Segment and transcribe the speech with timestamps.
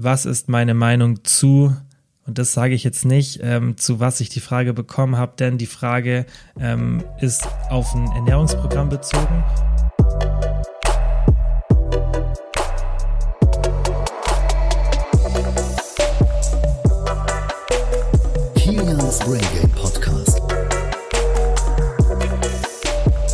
[0.00, 1.76] was ist meine Meinung zu,
[2.24, 5.58] und das sage ich jetzt nicht, ähm, zu was ich die Frage bekommen habe, denn
[5.58, 6.24] die Frage
[6.60, 9.42] ähm, ist auf ein Ernährungsprogramm bezogen.
[18.54, 20.40] Kilians Brain Game Podcast.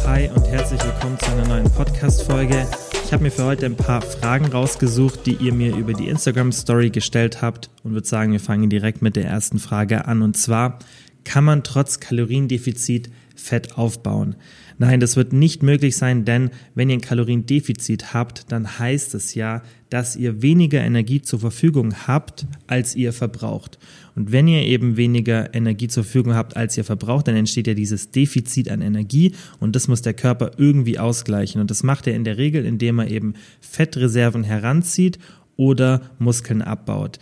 [0.07, 2.67] Hi und herzlich willkommen zu einer neuen Podcast-Folge.
[3.05, 6.51] Ich habe mir für heute ein paar Fragen rausgesucht, die ihr mir über die Instagram
[6.53, 10.23] Story gestellt habt und würde sagen, wir fangen direkt mit der ersten Frage an.
[10.23, 10.79] Und zwar,
[11.23, 14.37] kann man trotz Kaloriendefizit Fett aufbauen?
[14.79, 19.35] Nein, das wird nicht möglich sein, denn wenn ihr ein Kaloriendefizit habt, dann heißt es
[19.35, 23.79] ja, dass ihr weniger Energie zur Verfügung habt, als ihr verbraucht.
[24.17, 27.75] Und wenn ihr eben weniger Energie zur Verfügung habt, als ihr verbraucht, dann entsteht ja
[27.75, 31.61] dieses Defizit an Energie und das muss der Körper irgendwie ausgleichen.
[31.61, 35.19] Und das macht er in der Regel, indem er eben Fettreserven heranzieht
[35.57, 37.19] oder Muskeln abbaut.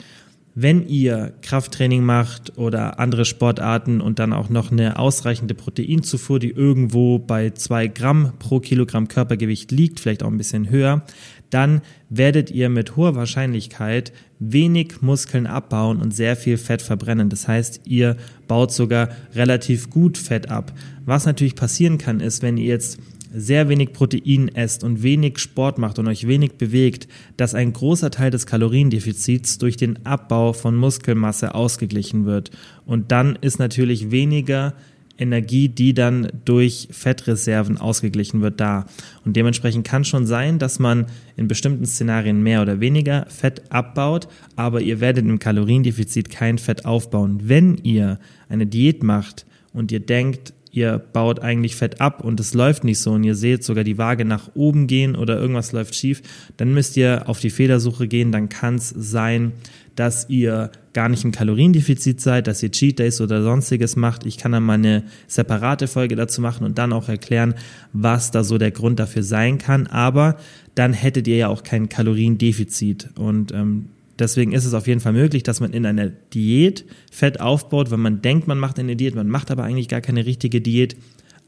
[0.55, 6.51] Wenn ihr Krafttraining macht oder andere Sportarten und dann auch noch eine ausreichende Proteinzufuhr, die
[6.51, 11.05] irgendwo bei zwei Gramm pro Kilogramm Körpergewicht liegt, vielleicht auch ein bisschen höher,
[11.49, 17.31] dann werdet ihr mit hoher Wahrscheinlichkeit wenig Muskeln abbauen und sehr viel Fett verbrennen.
[17.31, 20.73] Das heißt, ihr baut sogar relativ gut Fett ab.
[21.07, 22.99] Was natürlich passieren kann, ist, wenn ihr jetzt
[23.35, 28.11] sehr wenig Protein esst und wenig Sport macht und euch wenig bewegt, dass ein großer
[28.11, 32.51] Teil des Kaloriendefizits durch den Abbau von Muskelmasse ausgeglichen wird.
[32.85, 34.75] Und dann ist natürlich weniger
[35.19, 38.87] Energie, die dann durch Fettreserven ausgeglichen wird, da.
[39.25, 44.29] Und dementsprechend kann schon sein, dass man in bestimmten Szenarien mehr oder weniger Fett abbaut,
[44.57, 47.41] aber ihr werdet im Kaloriendefizit kein Fett aufbauen.
[47.45, 52.55] Wenn ihr eine Diät macht und ihr denkt, ihr baut eigentlich Fett ab und es
[52.55, 55.95] läuft nicht so und ihr seht sogar die Waage nach oben gehen oder irgendwas läuft
[55.95, 56.23] schief,
[56.57, 58.33] dann müsst ihr auf die Fehlersuche gehen.
[58.33, 59.53] Dann kann es sein,
[59.95, 64.25] dass ihr gar nicht im Kaloriendefizit seid, dass ihr Cheat Days oder sonstiges macht.
[64.25, 67.55] Ich kann dann mal eine separate Folge dazu machen und dann auch erklären,
[67.93, 69.87] was da so der Grund dafür sein kann.
[69.87, 70.37] Aber
[70.75, 73.91] dann hättet ihr ja auch kein Kaloriendefizit und ähm,
[74.23, 77.99] Deswegen ist es auf jeden Fall möglich, dass man in einer Diät Fett aufbaut, wenn
[77.99, 80.97] man denkt, man macht eine Diät, man macht aber eigentlich gar keine richtige Diät.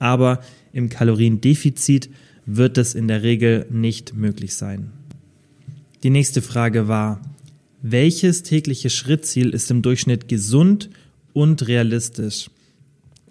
[0.01, 0.41] Aber
[0.73, 2.11] im Kaloriendefizit
[2.47, 4.91] wird es in der Regel nicht möglich sein.
[6.03, 7.23] Die nächste Frage war,
[7.81, 10.91] welches tägliche Schrittziel ist im Durchschnitt gesund
[11.33, 12.51] und realistisch?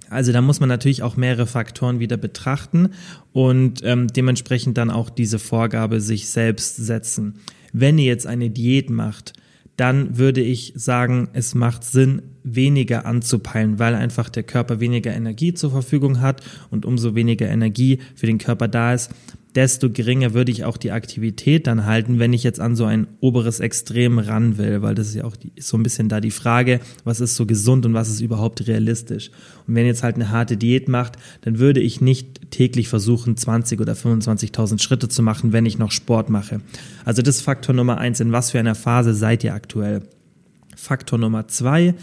[0.09, 2.91] Also da muss man natürlich auch mehrere Faktoren wieder betrachten
[3.33, 7.39] und ähm, dementsprechend dann auch diese Vorgabe sich selbst setzen.
[7.73, 9.33] Wenn ihr jetzt eine Diät macht,
[9.75, 15.53] dann würde ich sagen, es macht Sinn, weniger anzupeilen, weil einfach der Körper weniger Energie
[15.53, 19.11] zur Verfügung hat und umso weniger Energie für den Körper da ist,
[19.55, 23.07] desto geringer würde ich auch die Aktivität dann halten, wenn ich jetzt an so ein
[23.19, 26.31] oberes Extrem ran will, weil das ist ja auch die, so ein bisschen da die
[26.31, 29.29] Frage, was ist so gesund und was ist überhaupt realistisch.
[29.67, 33.79] Und wenn jetzt halt eine harte Diät macht, dann würde ich nicht täglich versuchen, 20
[33.79, 36.61] oder 25.000 Schritte zu machen, wenn ich noch Sport mache.
[37.05, 38.19] Also das ist Faktor Nummer eins.
[38.19, 40.01] In was für einer Phase seid ihr aktuell?
[40.75, 41.93] Faktor Nummer zwei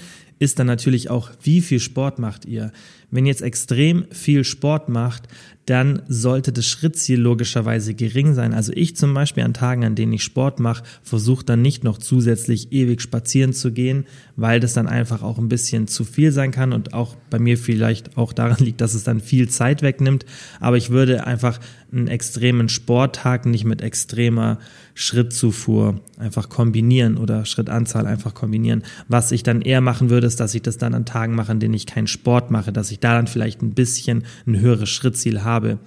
[0.41, 2.73] ist dann natürlich auch, wie viel Sport macht ihr?
[3.11, 5.29] Wenn ihr jetzt extrem viel Sport macht,
[5.71, 8.55] dann sollte das Schrittziel logischerweise gering sein.
[8.55, 11.99] Also ich zum Beispiel an Tagen, an denen ich Sport mache, versuche dann nicht noch
[11.99, 14.05] zusätzlich ewig spazieren zu gehen,
[14.35, 17.57] weil das dann einfach auch ein bisschen zu viel sein kann und auch bei mir
[17.57, 20.27] vielleicht auch daran liegt, dass es dann viel Zeit wegnimmt.
[20.59, 21.61] Aber ich würde einfach
[21.93, 24.59] einen extremen Sporttag nicht mit extremer
[24.95, 28.83] Schrittzufuhr einfach kombinieren oder Schrittanzahl einfach kombinieren.
[29.09, 31.61] Was ich dann eher machen würde, ist, dass ich das dann an Tagen mache, an
[31.61, 35.43] denen ich keinen Sport mache, dass ich da dann vielleicht ein bisschen ein höheres Schrittziel
[35.43, 35.79] habe.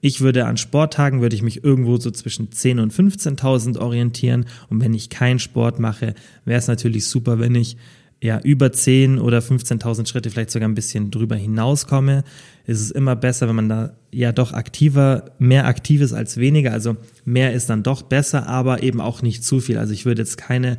[0.00, 4.46] Ich würde an Sporttagen, würde ich mich irgendwo so zwischen 10.000 und 15.000 orientieren.
[4.68, 6.14] Und wenn ich keinen Sport mache,
[6.44, 7.76] wäre es natürlich super, wenn ich
[8.22, 12.24] ja über 10 oder 15.000 Schritte, vielleicht sogar ein bisschen drüber hinauskomme.
[12.66, 16.72] Es ist immer besser, wenn man da ja doch aktiver, mehr aktiv ist als weniger.
[16.72, 19.78] Also mehr ist dann doch besser, aber eben auch nicht zu viel.
[19.78, 20.78] Also ich würde jetzt keine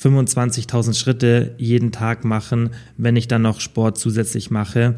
[0.00, 4.94] 25.000 Schritte jeden Tag machen, wenn ich dann noch Sport zusätzlich mache.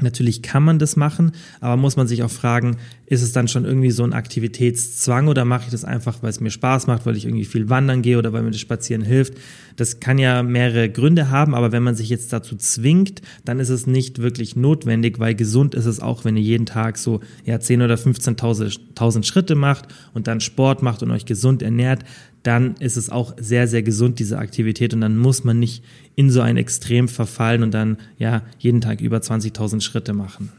[0.00, 2.76] Natürlich kann man das machen, aber muss man sich auch fragen,
[3.10, 6.38] ist es dann schon irgendwie so ein Aktivitätszwang oder mache ich das einfach, weil es
[6.38, 9.34] mir Spaß macht, weil ich irgendwie viel wandern gehe oder weil mir das Spazieren hilft?
[9.74, 13.68] Das kann ja mehrere Gründe haben, aber wenn man sich jetzt dazu zwingt, dann ist
[13.68, 17.58] es nicht wirklich notwendig, weil gesund ist es auch, wenn ihr jeden Tag so ja
[17.58, 22.04] 10 oder 15.000 Schritte macht und dann Sport macht und euch gesund ernährt,
[22.44, 24.94] dann ist es auch sehr, sehr gesund, diese Aktivität.
[24.94, 25.82] Und dann muss man nicht
[26.14, 30.52] in so ein Extrem verfallen und dann ja jeden Tag über 20.000 Schritte machen.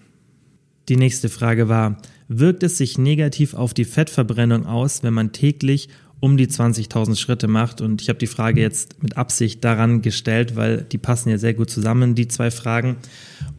[0.91, 1.95] Die nächste Frage war,
[2.27, 5.87] wirkt es sich negativ auf die Fettverbrennung aus, wenn man täglich
[6.19, 7.79] um die 20.000 Schritte macht.
[7.79, 11.53] Und ich habe die Frage jetzt mit Absicht daran gestellt, weil die passen ja sehr
[11.53, 12.97] gut zusammen, die zwei Fragen.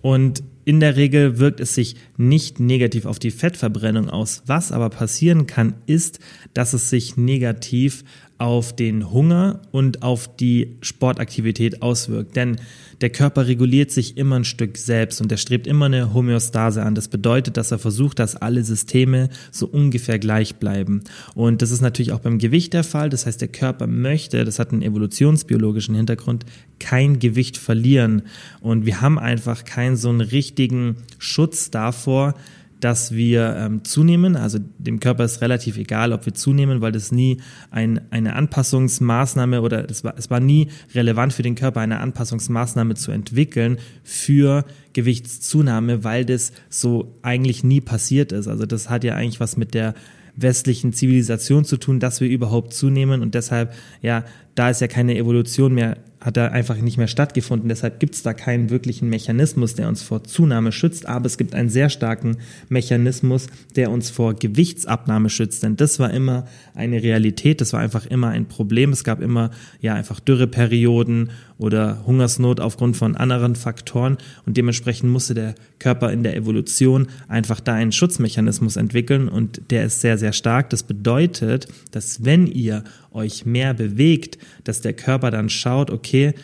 [0.02, 4.42] Und in der Regel wirkt es sich nicht negativ auf die Fettverbrennung aus.
[4.44, 6.18] Was aber passieren kann, ist,
[6.52, 8.04] dass es sich negativ
[8.42, 12.34] auf den Hunger und auf die Sportaktivität auswirkt.
[12.34, 12.56] Denn
[13.00, 16.96] der Körper reguliert sich immer ein Stück selbst und er strebt immer eine Homöostase an.
[16.96, 21.04] Das bedeutet, dass er versucht, dass alle Systeme so ungefähr gleich bleiben.
[21.36, 23.10] Und das ist natürlich auch beim Gewicht der Fall.
[23.10, 26.44] Das heißt, der Körper möchte, das hat einen evolutionsbiologischen Hintergrund,
[26.80, 28.22] kein Gewicht verlieren.
[28.60, 32.34] Und wir haben einfach keinen so einen richtigen Schutz davor,
[32.82, 34.34] dass wir ähm, zunehmen.
[34.34, 37.40] Also dem Körper ist relativ egal, ob wir zunehmen, weil das nie
[37.70, 42.94] ein, eine Anpassungsmaßnahme oder es war, es war nie relevant für den Körper, eine Anpassungsmaßnahme
[42.94, 44.64] zu entwickeln für
[44.94, 48.48] Gewichtszunahme, weil das so eigentlich nie passiert ist.
[48.48, 49.94] Also das hat ja eigentlich was mit der
[50.34, 54.24] westlichen Zivilisation zu tun, dass wir überhaupt zunehmen und deshalb, ja,
[54.54, 57.68] da ist ja keine Evolution mehr hat da einfach nicht mehr stattgefunden.
[57.68, 61.54] Deshalb gibt es da keinen wirklichen Mechanismus, der uns vor Zunahme schützt, aber es gibt
[61.54, 62.36] einen sehr starken
[62.68, 65.64] Mechanismus, der uns vor Gewichtsabnahme schützt.
[65.64, 68.90] Denn das war immer eine Realität, das war einfach immer ein Problem.
[68.90, 69.50] Es gab immer
[69.80, 76.22] ja einfach Dürreperioden oder Hungersnot aufgrund von anderen Faktoren und dementsprechend musste der Körper in
[76.22, 80.70] der Evolution einfach da einen Schutzmechanismus entwickeln und der ist sehr, sehr stark.
[80.70, 86.34] Das bedeutet, dass wenn ihr euch mehr bewegt, dass der Körper dann schaut, okay,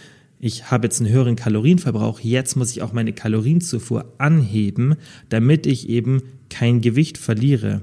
[0.40, 4.94] ich habe jetzt einen höheren Kalorienverbrauch, jetzt muss ich auch meine Kalorienzufuhr anheben,
[5.28, 7.82] damit ich eben kein Gewicht verliere.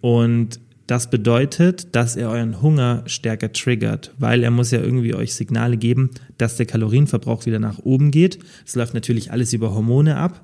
[0.00, 5.34] Und das bedeutet, dass er euren Hunger stärker triggert, weil er muss ja irgendwie euch
[5.34, 8.38] Signale geben, dass der Kalorienverbrauch wieder nach oben geht.
[8.64, 10.42] Es läuft natürlich alles über Hormone ab.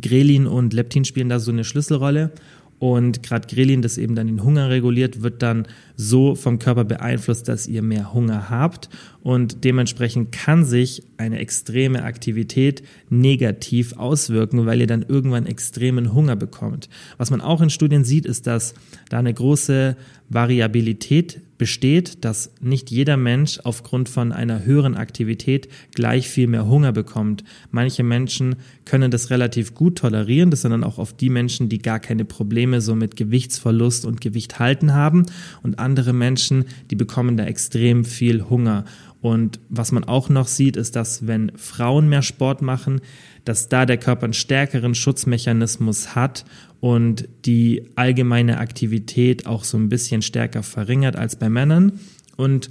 [0.00, 2.30] Grelin und Leptin spielen da so eine Schlüsselrolle
[2.78, 5.66] und gerade Grelin, das eben dann den Hunger reguliert, wird dann
[5.96, 8.88] so vom Körper beeinflusst, dass ihr mehr Hunger habt.
[9.22, 16.36] Und dementsprechend kann sich eine extreme Aktivität negativ auswirken, weil ihr dann irgendwann extremen Hunger
[16.36, 16.88] bekommt.
[17.16, 18.74] Was man auch in Studien sieht, ist, dass
[19.08, 19.96] da eine große
[20.28, 26.92] Variabilität besteht, dass nicht jeder Mensch aufgrund von einer höheren Aktivität gleich viel mehr Hunger
[26.92, 27.44] bekommt.
[27.70, 30.50] Manche Menschen können das relativ gut tolerieren.
[30.50, 34.20] Das sind dann auch oft die Menschen, die gar keine Probleme so mit Gewichtsverlust und
[34.20, 35.26] Gewicht halten haben.
[35.62, 38.84] Und andere Menschen, die bekommen da extrem viel Hunger.
[39.20, 43.00] Und was man auch noch sieht, ist, dass wenn Frauen mehr Sport machen,
[43.44, 46.44] dass da der Körper einen stärkeren Schutzmechanismus hat
[46.80, 52.00] und die allgemeine Aktivität auch so ein bisschen stärker verringert als bei Männern.
[52.36, 52.70] Und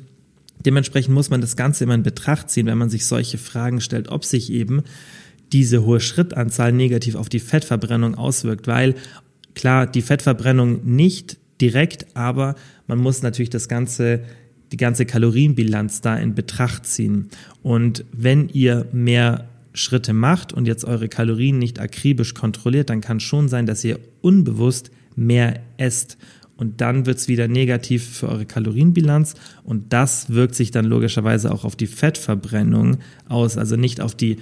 [0.65, 4.09] dementsprechend muss man das Ganze immer in Betracht ziehen, wenn man sich solche Fragen stellt,
[4.09, 4.83] ob sich eben
[5.51, 8.95] diese hohe Schrittanzahl negativ auf die Fettverbrennung auswirkt, weil
[9.55, 12.55] klar, die Fettverbrennung nicht direkt, aber
[12.85, 14.21] man muss natürlich das Ganze
[14.71, 17.29] die ganze Kalorienbilanz da in Betracht ziehen.
[17.63, 23.19] Und wenn ihr mehr Schritte macht und jetzt eure Kalorien nicht akribisch kontrolliert, dann kann
[23.19, 26.17] schon sein, dass ihr unbewusst mehr esst.
[26.57, 31.51] Und dann wird es wieder negativ für eure Kalorienbilanz und das wirkt sich dann logischerweise
[31.51, 32.97] auch auf die Fettverbrennung
[33.29, 33.57] aus.
[33.57, 34.37] Also nicht auf die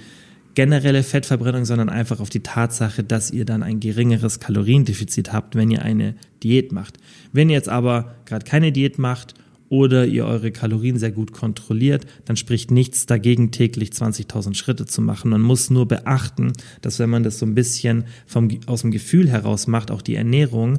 [0.54, 5.70] generelle Fettverbrennung, sondern einfach auf die Tatsache, dass ihr dann ein geringeres Kaloriendefizit habt, wenn
[5.70, 6.96] ihr eine Diät macht.
[7.34, 9.34] Wenn ihr jetzt aber gerade keine Diät macht
[9.68, 15.02] oder ihr eure Kalorien sehr gut kontrolliert, dann spricht nichts dagegen, täglich 20.000 Schritte zu
[15.02, 15.30] machen.
[15.30, 19.28] Man muss nur beachten, dass wenn man das so ein bisschen vom, aus dem Gefühl
[19.28, 20.78] heraus macht, auch die Ernährung,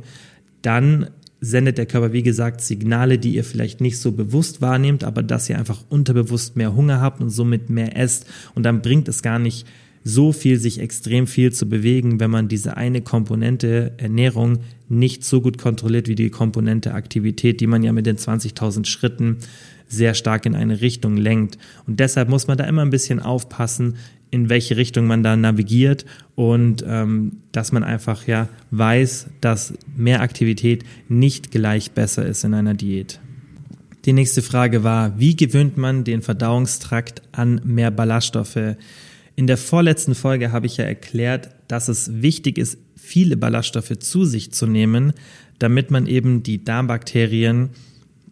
[0.62, 1.08] dann
[1.40, 5.50] sendet der Körper, wie gesagt, Signale, die ihr vielleicht nicht so bewusst wahrnehmt, aber dass
[5.50, 8.26] ihr einfach unterbewusst mehr Hunger habt und somit mehr esst.
[8.56, 9.68] Und dann bringt es gar nicht
[10.08, 15.42] so viel, sich extrem viel zu bewegen, wenn man diese eine Komponente Ernährung nicht so
[15.42, 19.38] gut kontrolliert wie die Komponente Aktivität, die man ja mit den 20.000 Schritten
[19.90, 21.58] sehr stark in eine Richtung lenkt.
[21.88, 23.96] Und deshalb muss man da immer ein bisschen aufpassen,
[24.32, 30.22] in welche Richtung man da navigiert und ähm, dass man einfach ja weiß, dass mehr
[30.22, 33.20] Aktivität nicht gleich besser ist in einer Diät.
[34.06, 38.78] Die nächste Frage war, wie gewöhnt man den Verdauungstrakt an mehr Ballaststoffe?
[39.38, 44.26] In der vorletzten Folge habe ich ja erklärt, dass es wichtig ist, viele Ballaststoffe zu
[44.26, 45.14] sich zu nehmen,
[45.60, 47.70] damit man eben die Darmbakterien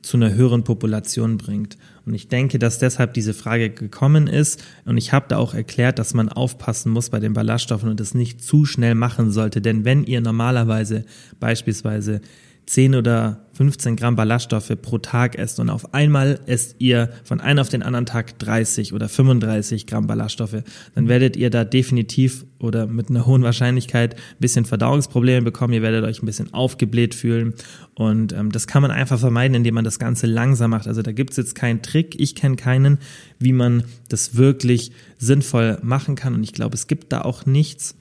[0.01, 1.77] zu einer höheren Population bringt.
[2.07, 4.63] Und ich denke, dass deshalb diese Frage gekommen ist.
[4.85, 8.15] Und ich habe da auch erklärt, dass man aufpassen muss bei den Ballaststoffen und es
[8.15, 9.61] nicht zu schnell machen sollte.
[9.61, 11.05] Denn wenn ihr normalerweise
[11.39, 12.21] beispielsweise
[12.65, 17.59] 10 oder 15 Gramm Ballaststoffe pro Tag esst und auf einmal esst ihr von einem
[17.59, 22.87] auf den anderen Tag 30 oder 35 Gramm Ballaststoffe, dann werdet ihr da definitiv oder
[22.87, 25.73] mit einer hohen Wahrscheinlichkeit ein bisschen Verdauungsprobleme bekommen.
[25.73, 27.53] Ihr werdet euch ein bisschen aufgebläht fühlen
[27.93, 30.87] und ähm, das kann man einfach vermeiden, indem man das Ganze langsam macht.
[30.87, 32.97] Also da gibt's jetzt keinen Trick, ich kenne keinen,
[33.39, 37.95] wie man das wirklich sinnvoll machen kann und ich glaube, es gibt da auch nichts.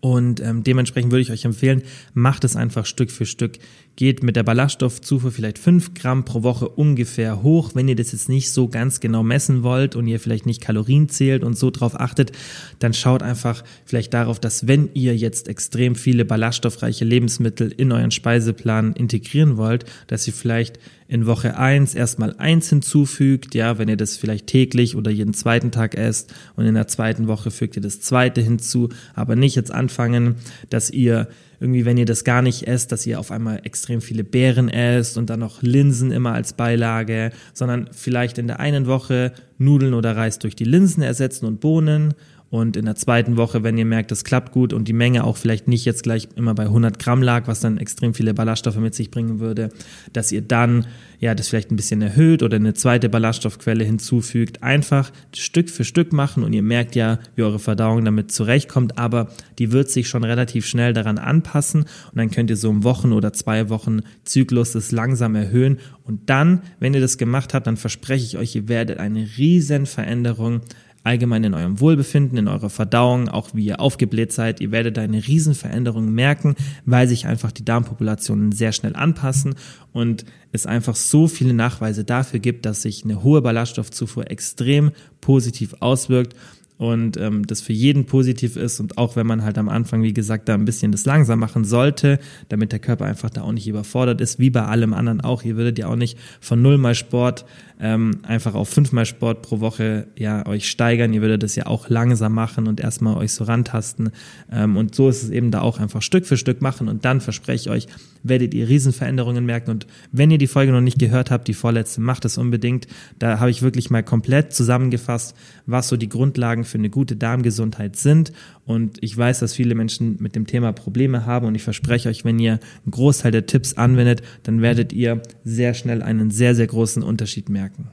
[0.00, 1.82] Und ähm, dementsprechend würde ich euch empfehlen,
[2.12, 3.58] macht es einfach Stück für Stück
[3.96, 7.72] geht mit der Ballaststoffzufuhr vielleicht fünf Gramm pro Woche ungefähr hoch.
[7.74, 11.08] Wenn ihr das jetzt nicht so ganz genau messen wollt und ihr vielleicht nicht Kalorien
[11.08, 12.32] zählt und so drauf achtet,
[12.80, 18.10] dann schaut einfach vielleicht darauf, dass wenn ihr jetzt extrem viele ballaststoffreiche Lebensmittel in euren
[18.10, 23.96] Speiseplan integrieren wollt, dass ihr vielleicht in Woche eins erstmal eins hinzufügt, ja, wenn ihr
[23.96, 27.82] das vielleicht täglich oder jeden zweiten Tag esst und in der zweiten Woche fügt ihr
[27.82, 30.36] das zweite hinzu, aber nicht jetzt anfangen,
[30.70, 31.28] dass ihr
[31.60, 35.18] irgendwie, wenn ihr das gar nicht esst, dass ihr auf einmal extrem viele Beeren esst
[35.18, 40.16] und dann noch Linsen immer als Beilage, sondern vielleicht in der einen Woche Nudeln oder
[40.16, 42.14] Reis durch die Linsen ersetzen und Bohnen
[42.50, 45.36] und in der zweiten Woche, wenn ihr merkt, das klappt gut und die Menge auch
[45.36, 48.94] vielleicht nicht jetzt gleich immer bei 100 Gramm lag, was dann extrem viele Ballaststoffe mit
[48.94, 49.70] sich bringen würde,
[50.12, 50.86] dass ihr dann
[51.18, 54.62] ja das vielleicht ein bisschen erhöht oder eine zweite Ballaststoffquelle hinzufügt.
[54.62, 59.30] Einfach Stück für Stück machen und ihr merkt ja, wie eure Verdauung damit zurechtkommt, aber
[59.58, 63.12] die wird sich schon relativ schnell daran anpassen und dann könnt ihr so im Wochen-
[63.12, 67.78] oder zwei Wochen Zyklus das langsam erhöhen und dann, wenn ihr das gemacht habt, dann
[67.78, 70.60] verspreche ich euch, ihr werdet eine riesen Veränderung
[71.04, 74.60] allgemein in eurem Wohlbefinden, in eurer Verdauung, auch wie ihr aufgebläht seid.
[74.60, 76.56] Ihr werdet eine Riesenveränderung merken,
[76.86, 79.54] weil sich einfach die Darmpopulationen sehr schnell anpassen
[79.92, 85.76] und es einfach so viele Nachweise dafür gibt, dass sich eine hohe Ballaststoffzufuhr extrem positiv
[85.80, 86.34] auswirkt
[86.76, 90.12] und ähm, das für jeden positiv ist und auch wenn man halt am Anfang, wie
[90.12, 93.68] gesagt, da ein bisschen das langsam machen sollte, damit der Körper einfach da auch nicht
[93.68, 95.42] überfordert ist, wie bei allem anderen auch.
[95.44, 97.44] Ihr würdet ja auch nicht von null mal Sport
[97.80, 101.12] ähm, einfach auf fünfmal Sport pro Woche ja euch steigern.
[101.12, 104.10] Ihr würdet das ja auch langsam machen und erstmal euch so rantasten.
[104.50, 107.20] Ähm, und so ist es eben da auch einfach Stück für Stück machen und dann
[107.20, 107.86] verspreche ich euch,
[108.22, 109.70] werdet ihr Riesenveränderungen merken.
[109.70, 112.86] Und wenn ihr die Folge noch nicht gehört habt, die vorletzte, macht es unbedingt.
[113.18, 117.96] Da habe ich wirklich mal komplett zusammengefasst, was so die Grundlagen für eine gute Darmgesundheit
[117.96, 118.32] sind.
[118.64, 121.46] Und ich weiß, dass viele Menschen mit dem Thema Probleme haben.
[121.46, 122.52] Und ich verspreche euch, wenn ihr
[122.84, 127.48] einen Großteil der Tipps anwendet, dann werdet ihr sehr schnell einen sehr, sehr großen Unterschied
[127.48, 127.88] merken.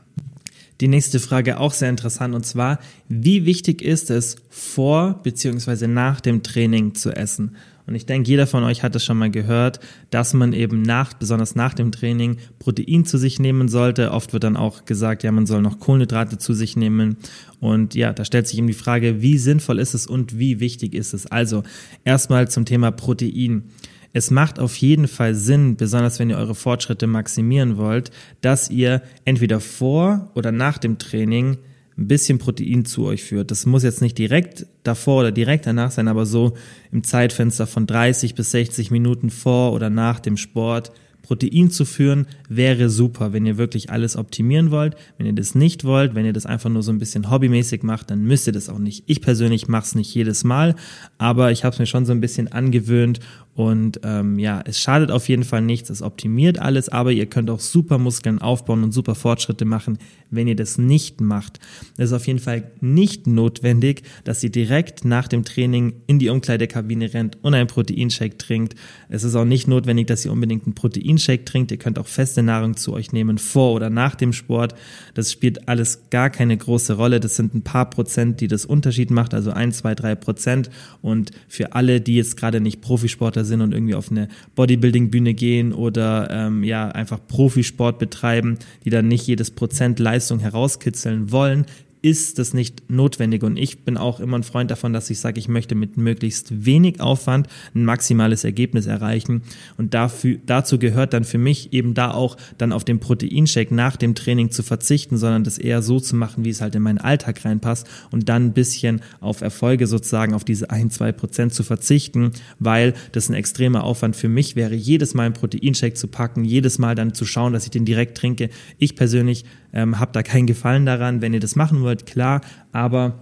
[0.81, 5.85] Die nächste Frage auch sehr interessant und zwar, wie wichtig ist es vor bzw.
[5.85, 7.55] nach dem Training zu essen?
[7.85, 11.13] Und ich denke, jeder von euch hat es schon mal gehört, dass man eben nach,
[11.13, 14.11] besonders nach dem Training, Protein zu sich nehmen sollte.
[14.11, 17.17] Oft wird dann auch gesagt, ja, man soll noch Kohlenhydrate zu sich nehmen.
[17.59, 20.95] Und ja, da stellt sich eben die Frage, wie sinnvoll ist es und wie wichtig
[20.95, 21.27] ist es?
[21.27, 21.63] Also
[22.05, 23.63] erstmal zum Thema Protein.
[24.13, 29.01] Es macht auf jeden Fall Sinn, besonders wenn ihr eure Fortschritte maximieren wollt, dass ihr
[29.25, 31.57] entweder vor oder nach dem Training
[31.97, 33.51] ein bisschen Protein zu euch führt.
[33.51, 36.53] Das muss jetzt nicht direkt davor oder direkt danach sein, aber so
[36.91, 40.91] im Zeitfenster von 30 bis 60 Minuten vor oder nach dem Sport
[41.21, 44.95] Protein zu führen, wäre super, wenn ihr wirklich alles optimieren wollt.
[45.17, 48.11] Wenn ihr das nicht wollt, wenn ihr das einfach nur so ein bisschen hobbymäßig macht,
[48.11, 49.03] dann müsst ihr das auch nicht.
[49.05, 50.75] Ich persönlich mache es nicht jedes Mal,
[51.17, 53.19] aber ich habe es mir schon so ein bisschen angewöhnt
[53.53, 57.49] und ähm, ja, es schadet auf jeden Fall nichts, es optimiert alles, aber ihr könnt
[57.49, 59.97] auch super Muskeln aufbauen und super Fortschritte machen,
[60.29, 61.59] wenn ihr das nicht macht.
[61.97, 66.29] Es ist auf jeden Fall nicht notwendig, dass ihr direkt nach dem Training in die
[66.29, 68.75] Umkleidekabine rennt und einen Proteinshake trinkt.
[69.09, 71.71] Es ist auch nicht notwendig, dass ihr unbedingt einen Proteinshake trinkt.
[71.71, 74.75] Ihr könnt auch feste Nahrung zu euch nehmen vor oder nach dem Sport.
[75.13, 77.19] Das spielt alles gar keine große Rolle.
[77.19, 80.69] Das sind ein paar Prozent, die das Unterschied macht, also ein, zwei, drei Prozent.
[81.01, 85.33] Und für alle, die jetzt gerade nicht Profisportler Sportler sind und irgendwie auf eine Bodybuilding-Bühne
[85.33, 91.65] gehen oder ähm, ja einfach Profisport betreiben, die dann nicht jedes Prozent Leistung herauskitzeln wollen,
[92.01, 93.43] ist das nicht notwendig.
[93.43, 96.65] Und ich bin auch immer ein Freund davon, dass ich sage, ich möchte mit möglichst
[96.65, 99.43] wenig Aufwand ein maximales Ergebnis erreichen.
[99.77, 103.95] Und dafür, dazu gehört dann für mich eben da auch dann auf den Proteinshake nach
[103.97, 106.97] dem Training zu verzichten, sondern das eher so zu machen, wie es halt in meinen
[106.97, 111.63] Alltag reinpasst und dann ein bisschen auf Erfolge sozusagen auf diese ein, zwei Prozent zu
[111.63, 116.45] verzichten, weil das ein extremer Aufwand für mich wäre, jedes Mal einen Proteinshake zu packen,
[116.45, 118.49] jedes Mal dann zu schauen, dass ich den direkt trinke.
[118.79, 121.21] Ich persönlich ähm, habe da keinen Gefallen daran.
[121.21, 123.19] Wenn ihr das machen wollt, klar, aber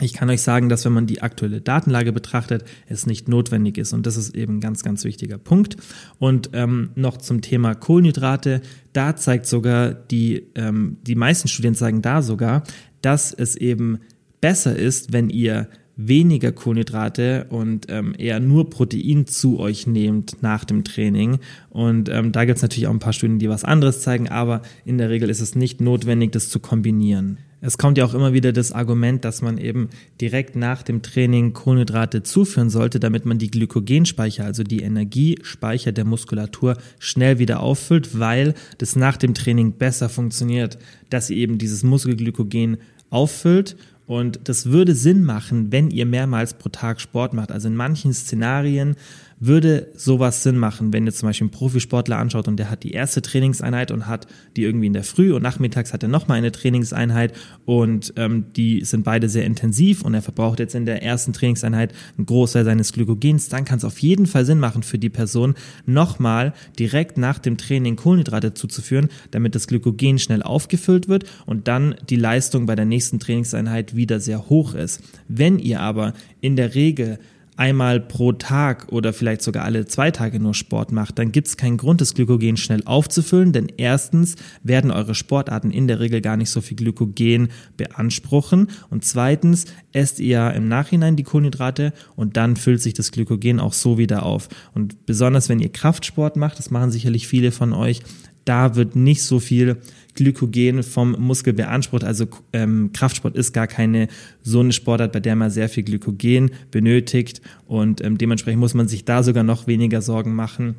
[0.00, 3.94] ich kann euch sagen, dass wenn man die aktuelle Datenlage betrachtet, es nicht notwendig ist.
[3.94, 5.76] Und das ist eben ein ganz, ganz wichtiger Punkt.
[6.18, 8.60] Und ähm, noch zum Thema Kohlenhydrate.
[8.92, 12.64] Da zeigt sogar die, ähm, die meisten Studien zeigen da sogar,
[13.00, 14.00] dass es eben
[14.42, 20.64] besser ist, wenn ihr weniger Kohlenhydrate und ähm, eher nur Protein zu euch nehmt nach
[20.64, 21.38] dem Training.
[21.70, 24.62] Und ähm, da gibt es natürlich auch ein paar Studien, die was anderes zeigen, aber
[24.84, 27.38] in der Regel ist es nicht notwendig, das zu kombinieren.
[27.62, 29.88] Es kommt ja auch immer wieder das Argument, dass man eben
[30.20, 36.04] direkt nach dem Training Kohlenhydrate zuführen sollte, damit man die Glykogenspeicher, also die Energiespeicher der
[36.04, 41.82] Muskulatur, schnell wieder auffüllt, weil das nach dem Training besser funktioniert, dass ihr eben dieses
[41.82, 42.76] Muskelglykogen
[43.08, 43.76] auffüllt
[44.06, 47.50] und das würde Sinn machen, wenn ihr mehrmals pro Tag Sport macht.
[47.50, 48.96] Also in manchen Szenarien
[49.38, 52.92] würde sowas Sinn machen, wenn ihr zum Beispiel einen Profisportler anschaut und der hat die
[52.92, 54.26] erste Trainingseinheit und hat
[54.56, 57.34] die irgendwie in der Früh und nachmittags hat er nochmal eine Trainingseinheit
[57.66, 61.92] und ähm, die sind beide sehr intensiv und er verbraucht jetzt in der ersten Trainingseinheit
[62.16, 65.54] einen Großteil seines Glykogens, dann kann es auf jeden Fall Sinn machen für die Person,
[65.84, 71.94] nochmal direkt nach dem Training Kohlenhydrate zuzuführen, damit das Glykogen schnell aufgefüllt wird und dann
[72.08, 75.02] die Leistung bei der nächsten Trainingseinheit wieder sehr hoch ist.
[75.28, 77.18] Wenn ihr aber in der Regel
[77.56, 81.56] einmal pro Tag oder vielleicht sogar alle zwei Tage nur Sport macht, dann gibt es
[81.56, 86.36] keinen Grund, das Glykogen schnell aufzufüllen, denn erstens werden eure Sportarten in der Regel gar
[86.36, 92.36] nicht so viel Glykogen beanspruchen und zweitens esst ihr ja im Nachhinein die Kohlenhydrate und
[92.36, 94.48] dann füllt sich das Glykogen auch so wieder auf.
[94.74, 98.02] Und besonders wenn ihr Kraftsport macht, das machen sicherlich viele von euch,
[98.46, 99.76] da wird nicht so viel
[100.14, 102.04] Glykogen vom Muskel beansprucht.
[102.04, 104.08] Also ähm, Kraftsport ist gar keine
[104.42, 108.88] so eine Sportart, bei der man sehr viel Glykogen benötigt und ähm, dementsprechend muss man
[108.88, 110.76] sich da sogar noch weniger Sorgen machen.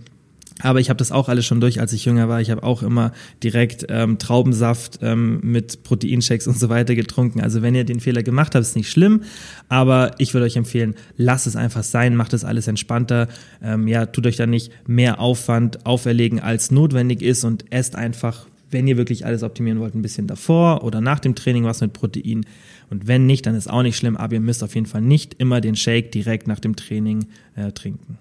[0.61, 2.41] Aber ich habe das auch alles schon durch, als ich jünger war.
[2.41, 3.11] Ich habe auch immer
[3.43, 7.41] direkt ähm, Traubensaft ähm, mit Proteinshakes und so weiter getrunken.
[7.41, 9.21] Also wenn ihr den Fehler gemacht habt, ist nicht schlimm.
[9.69, 13.27] Aber ich würde euch empfehlen, lasst es einfach sein, macht es alles entspannter.
[13.61, 18.47] Ähm, ja, tut euch da nicht mehr Aufwand auferlegen, als notwendig ist und esst einfach
[18.69, 21.93] wenn ihr wirklich alles optimieren wollt, ein bisschen davor oder nach dem Training was mit
[21.93, 22.45] Protein.
[22.89, 25.35] Und wenn nicht, dann ist auch nicht schlimm, aber ihr müsst auf jeden Fall nicht
[25.35, 28.17] immer den Shake direkt nach dem Training äh, trinken.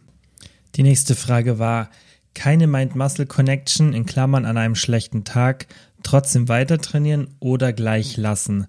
[0.77, 1.91] Die nächste Frage war,
[2.37, 5.67] keine Mind-Muscle-Connection in Klammern an einem schlechten Tag,
[6.03, 8.67] trotzdem weiter trainieren oder gleich lassen.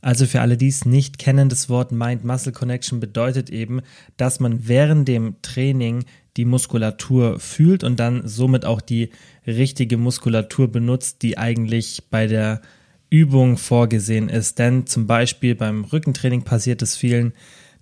[0.00, 3.80] Also für alle, die es nicht kennen, das Wort Mind-Muscle-Connection bedeutet eben,
[4.16, 6.04] dass man während dem Training
[6.36, 9.10] die Muskulatur fühlt und dann somit auch die
[9.46, 12.62] richtige Muskulatur benutzt, die eigentlich bei der
[13.10, 14.60] Übung vorgesehen ist.
[14.60, 17.32] Denn zum Beispiel beim Rückentraining passiert es vielen,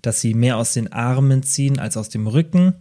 [0.00, 2.74] dass sie mehr aus den Armen ziehen als aus dem Rücken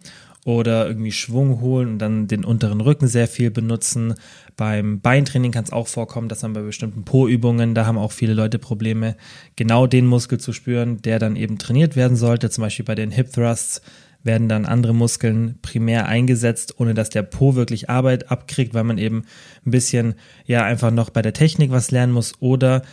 [0.46, 4.14] oder irgendwie Schwung holen und dann den unteren Rücken sehr viel benutzen.
[4.56, 8.36] Beim Beintraining kann es auch vorkommen, dass man bei bestimmten Po-Übungen, da haben auch viele
[8.36, 9.18] Leute Probleme,
[9.56, 12.52] genau den Muskel zu spüren, der dann eben trainiert werden sollte.
[12.52, 13.82] Zum Beispiel bei den Hip Thrusts
[14.22, 19.00] werden dann andere Muskeln primär eingesetzt, ohne dass der Po wirklich Arbeit abkriegt, weil man
[19.00, 19.24] eben
[19.66, 20.14] ein bisschen
[20.46, 22.84] ja einfach noch bei der Technik was lernen muss oder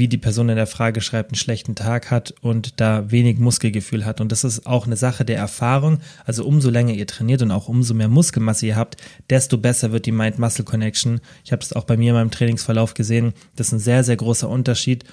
[0.00, 4.06] wie die Person in der Frage schreibt, einen schlechten Tag hat und da wenig Muskelgefühl
[4.06, 4.22] hat.
[4.22, 5.98] Und das ist auch eine Sache der Erfahrung.
[6.24, 8.96] Also umso länger ihr trainiert und auch umso mehr Muskelmasse ihr habt,
[9.28, 11.20] desto besser wird die Mind-Muscle-Connection.
[11.44, 13.34] Ich habe es auch bei mir in meinem Trainingsverlauf gesehen.
[13.56, 15.04] Das ist ein sehr, sehr großer Unterschied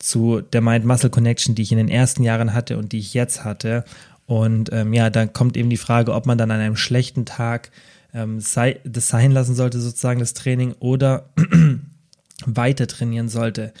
[0.00, 3.84] zu der Mind-Muscle-Connection, die ich in den ersten Jahren hatte und die ich jetzt hatte.
[4.26, 7.70] Und ähm, ja, dann kommt eben die Frage, ob man dann an einem schlechten Tag
[8.12, 11.30] ähm, sei, das sein lassen sollte, sozusagen das Training, oder
[12.46, 13.72] weiter trainieren sollte.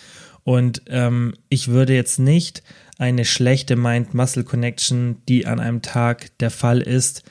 [0.44, 2.62] Und ähm, ich würde jetzt nicht
[2.98, 7.22] eine schlechte Mind-Muscle-Connection, die an einem Tag der Fall ist,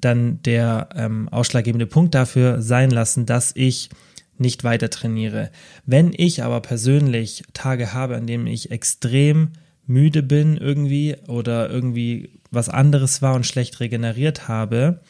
[0.00, 3.90] dann der ähm, ausschlaggebende Punkt dafür sein lassen, dass ich
[4.38, 5.50] nicht weiter trainiere.
[5.84, 9.50] Wenn ich aber persönlich Tage habe, an denen ich extrem
[9.86, 15.00] müde bin irgendwie oder irgendwie was anderes war und schlecht regeneriert habe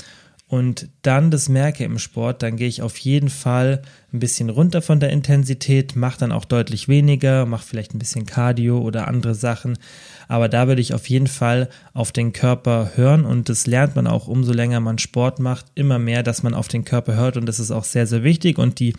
[0.50, 3.82] und dann das merke im Sport, dann gehe ich auf jeden Fall
[4.12, 8.26] ein bisschen runter von der Intensität, mache dann auch deutlich weniger, mache vielleicht ein bisschen
[8.26, 9.78] Cardio oder andere Sachen.
[10.26, 14.08] Aber da würde ich auf jeden Fall auf den Körper hören und das lernt man
[14.08, 17.46] auch umso länger man Sport macht, immer mehr, dass man auf den Körper hört und
[17.46, 18.94] das ist auch sehr, sehr wichtig und die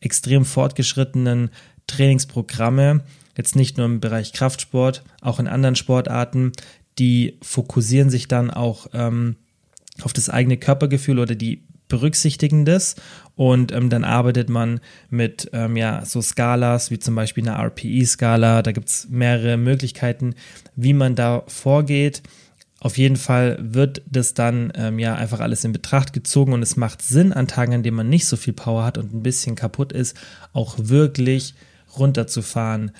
[0.00, 1.48] extrem fortgeschrittenen
[1.86, 3.04] Trainingsprogramme,
[3.38, 6.52] jetzt nicht nur im Bereich Kraftsport, auch in anderen Sportarten,
[6.98, 9.36] die fokussieren sich dann auch ähm,
[10.02, 12.96] auf das eigene Körpergefühl oder die berücksichtigen das
[13.34, 18.62] und ähm, dann arbeitet man mit ähm, ja, so Skalas wie zum Beispiel einer RPE-Skala.
[18.62, 20.34] Da gibt es mehrere Möglichkeiten,
[20.76, 22.22] wie man da vorgeht.
[22.78, 26.76] Auf jeden Fall wird das dann ähm, ja einfach alles in Betracht gezogen und es
[26.76, 29.54] macht Sinn an Tagen, an denen man nicht so viel Power hat und ein bisschen
[29.54, 30.16] kaputt ist,
[30.54, 31.54] auch wirklich
[31.98, 32.92] runterzufahren.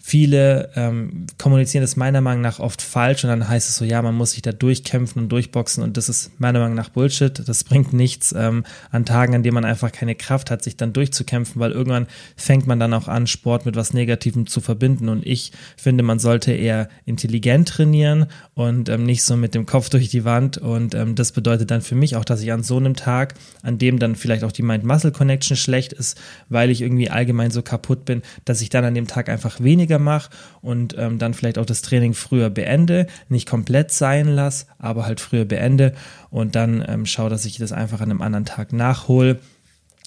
[0.00, 4.00] Viele ähm, kommunizieren das meiner Meinung nach oft falsch und dann heißt es so, ja,
[4.00, 7.46] man muss sich da durchkämpfen und durchboxen und das ist meiner Meinung nach Bullshit.
[7.46, 10.92] Das bringt nichts ähm, an Tagen, an denen man einfach keine Kraft hat, sich dann
[10.92, 12.06] durchzukämpfen, weil irgendwann
[12.36, 16.18] fängt man dann auch an, Sport mit was Negativem zu verbinden und ich finde, man
[16.18, 20.94] sollte eher intelligent trainieren und ähm, nicht so mit dem Kopf durch die Wand und
[20.94, 23.98] ähm, das bedeutet dann für mich auch, dass ich an so einem Tag, an dem
[23.98, 28.60] dann vielleicht auch die Mind-Muscle-Connection schlecht ist, weil ich irgendwie allgemein so kaputt bin, dass
[28.60, 31.82] ich dann an dem Tag einfach weniger weniger mache und ähm, dann vielleicht auch das
[31.82, 35.94] Training früher beende, nicht komplett sein lasse, aber halt früher beende
[36.30, 39.38] und dann ähm, schaue, dass ich das einfach an einem anderen Tag nachhole.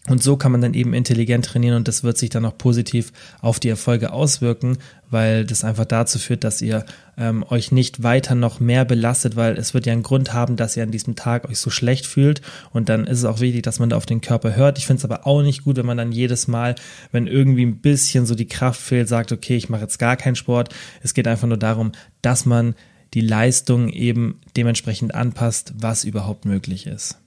[0.08, 3.14] Und so kann man dann eben intelligent trainieren und das wird sich dann auch positiv
[3.40, 4.80] auf die Erfolge auswirken,
[5.12, 6.86] weil das einfach dazu führt, dass ihr
[7.20, 10.76] ähm, euch nicht weiter noch mehr belastet, weil es wird ja einen Grund haben, dass
[10.76, 13.78] ihr an diesem Tag euch so schlecht fühlt und dann ist es auch wichtig, dass
[13.78, 14.80] man da auf den Körper hört.
[14.80, 16.74] Ich finde es aber auch nicht gut, wenn man dann jedes Mal,
[17.12, 20.36] wenn irgendwie ein bisschen so die Kraft fehlt, sagt, okay, ich mache jetzt gar keinen
[20.36, 20.74] Sport.
[21.04, 21.92] Es geht einfach nur darum,
[22.24, 22.74] dass man
[23.14, 27.21] die Leistung eben dementsprechend anpasst, was überhaupt möglich ist.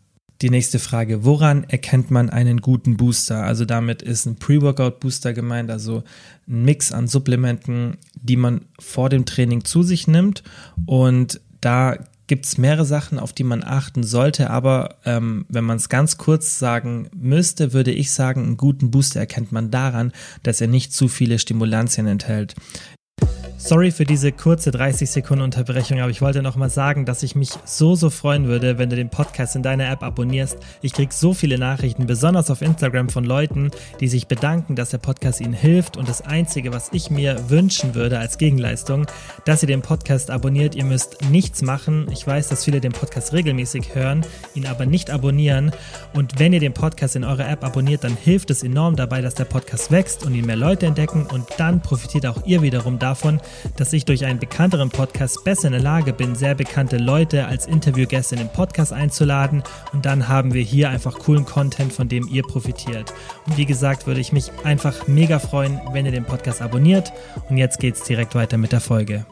[0.44, 3.44] Die nächste Frage, woran erkennt man einen guten Booster?
[3.44, 6.04] Also damit ist ein Pre-Workout-Booster gemeint, also
[6.46, 10.42] ein Mix an Supplementen, die man vor dem Training zu sich nimmt.
[10.84, 15.78] Und da gibt es mehrere Sachen, auf die man achten sollte, aber ähm, wenn man
[15.78, 20.60] es ganz kurz sagen müsste, würde ich sagen, einen guten Booster erkennt man daran, dass
[20.60, 22.54] er nicht zu viele Stimulantien enthält.
[23.66, 27.34] Sorry für diese kurze 30 Sekunden Unterbrechung, aber ich wollte noch mal sagen, dass ich
[27.34, 30.58] mich so, so freuen würde, wenn du den Podcast in deiner App abonnierst.
[30.82, 34.98] Ich krieg so viele Nachrichten, besonders auf Instagram von Leuten, die sich bedanken, dass der
[34.98, 35.96] Podcast ihnen hilft.
[35.96, 39.06] Und das Einzige, was ich mir wünschen würde als Gegenleistung,
[39.46, 40.74] dass ihr den Podcast abonniert.
[40.74, 42.06] Ihr müsst nichts machen.
[42.12, 45.72] Ich weiß, dass viele den Podcast regelmäßig hören, ihn aber nicht abonnieren.
[46.12, 49.36] Und wenn ihr den Podcast in eurer App abonniert, dann hilft es enorm dabei, dass
[49.36, 51.24] der Podcast wächst und ihn mehr Leute entdecken.
[51.24, 53.40] Und dann profitiert auch ihr wiederum davon,
[53.76, 57.66] dass ich durch einen bekannteren Podcast besser in der Lage bin, sehr bekannte Leute als
[57.66, 59.62] Interviewgäste in den Podcast einzuladen
[59.92, 63.12] und dann haben wir hier einfach coolen Content, von dem ihr profitiert.
[63.46, 67.12] Und wie gesagt, würde ich mich einfach mega freuen, wenn ihr den Podcast abonniert
[67.48, 69.26] und jetzt geht's direkt weiter mit der Folge.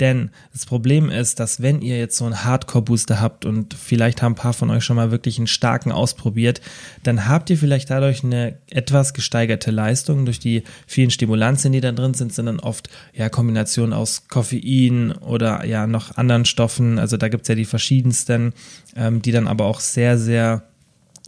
[0.00, 4.32] Denn das Problem ist, dass wenn ihr jetzt so einen Hardcore-Booster habt und vielleicht haben
[4.32, 6.60] ein paar von euch schon mal wirklich einen starken ausprobiert,
[7.02, 10.24] dann habt ihr vielleicht dadurch eine etwas gesteigerte Leistung.
[10.24, 15.12] Durch die vielen Stimulantien, die da drin sind, sind dann oft ja Kombinationen aus Koffein
[15.12, 16.98] oder ja noch anderen Stoffen.
[16.98, 18.52] Also da gibt's ja die verschiedensten,
[18.96, 20.62] ähm, die dann aber auch sehr, sehr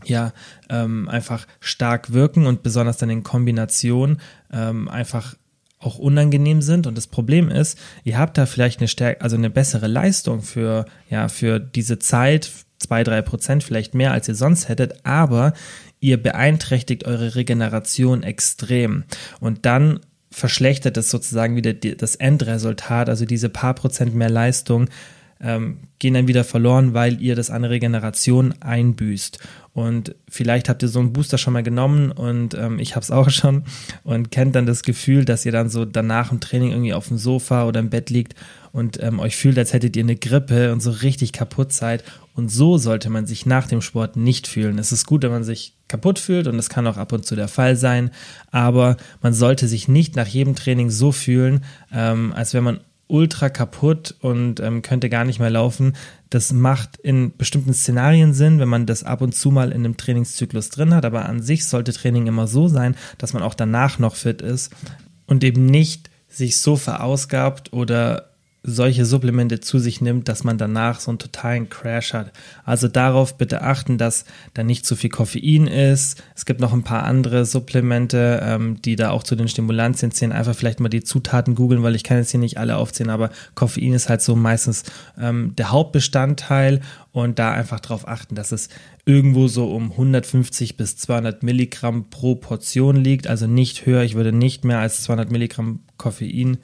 [0.04, 0.32] ja,
[0.68, 4.18] ähm, einfach stark wirken und besonders dann in Kombination
[4.52, 5.34] ähm, einfach
[5.80, 6.86] auch unangenehm sind.
[6.86, 10.84] Und das Problem ist, ihr habt da vielleicht eine stärk also eine bessere Leistung für,
[11.08, 15.54] ja, für diese Zeit, zwei, drei Prozent, vielleicht mehr, als ihr sonst hättet, aber
[15.98, 19.04] ihr beeinträchtigt eure Regeneration extrem.
[19.40, 24.88] Und dann verschlechtert es sozusagen wieder das Endresultat, also diese paar Prozent mehr Leistung
[25.42, 29.38] ähm, gehen dann wieder verloren, weil ihr das an Regeneration einbüßt.
[29.72, 33.10] Und vielleicht habt ihr so einen Booster schon mal genommen und ähm, ich habe es
[33.10, 33.64] auch schon
[34.02, 37.18] und kennt dann das Gefühl, dass ihr dann so danach im Training irgendwie auf dem
[37.18, 38.34] Sofa oder im Bett liegt
[38.72, 42.04] und ähm, euch fühlt, als hättet ihr eine Grippe und so richtig kaputt seid.
[42.34, 44.78] Und so sollte man sich nach dem Sport nicht fühlen.
[44.78, 47.36] Es ist gut, wenn man sich kaputt fühlt und das kann auch ab und zu
[47.36, 48.10] der Fall sein,
[48.50, 53.48] aber man sollte sich nicht nach jedem Training so fühlen, ähm, als wenn man ultra
[53.50, 55.96] kaputt und ähm, könnte gar nicht mehr laufen.
[56.30, 59.96] Das macht in bestimmten Szenarien Sinn, wenn man das ab und zu mal in einem
[59.96, 63.98] Trainingszyklus drin hat, aber an sich sollte Training immer so sein, dass man auch danach
[63.98, 64.72] noch fit ist
[65.26, 68.29] und eben nicht sich so verausgabt oder
[68.62, 72.30] solche Supplemente zu sich nimmt, dass man danach so einen totalen Crash hat.
[72.64, 76.22] Also darauf bitte achten, dass da nicht zu viel Koffein ist.
[76.36, 80.32] Es gibt noch ein paar andere Supplemente, ähm, die da auch zu den Stimulantien zählen.
[80.32, 83.30] Einfach vielleicht mal die Zutaten googeln, weil ich kann jetzt hier nicht alle aufzählen, aber
[83.54, 84.84] Koffein ist halt so meistens
[85.18, 88.68] ähm, der Hauptbestandteil und da einfach darauf achten, dass es
[89.06, 94.02] irgendwo so um 150 bis 200 Milligramm pro Portion liegt, also nicht höher.
[94.02, 96.58] Ich würde nicht mehr als 200 Milligramm Koffein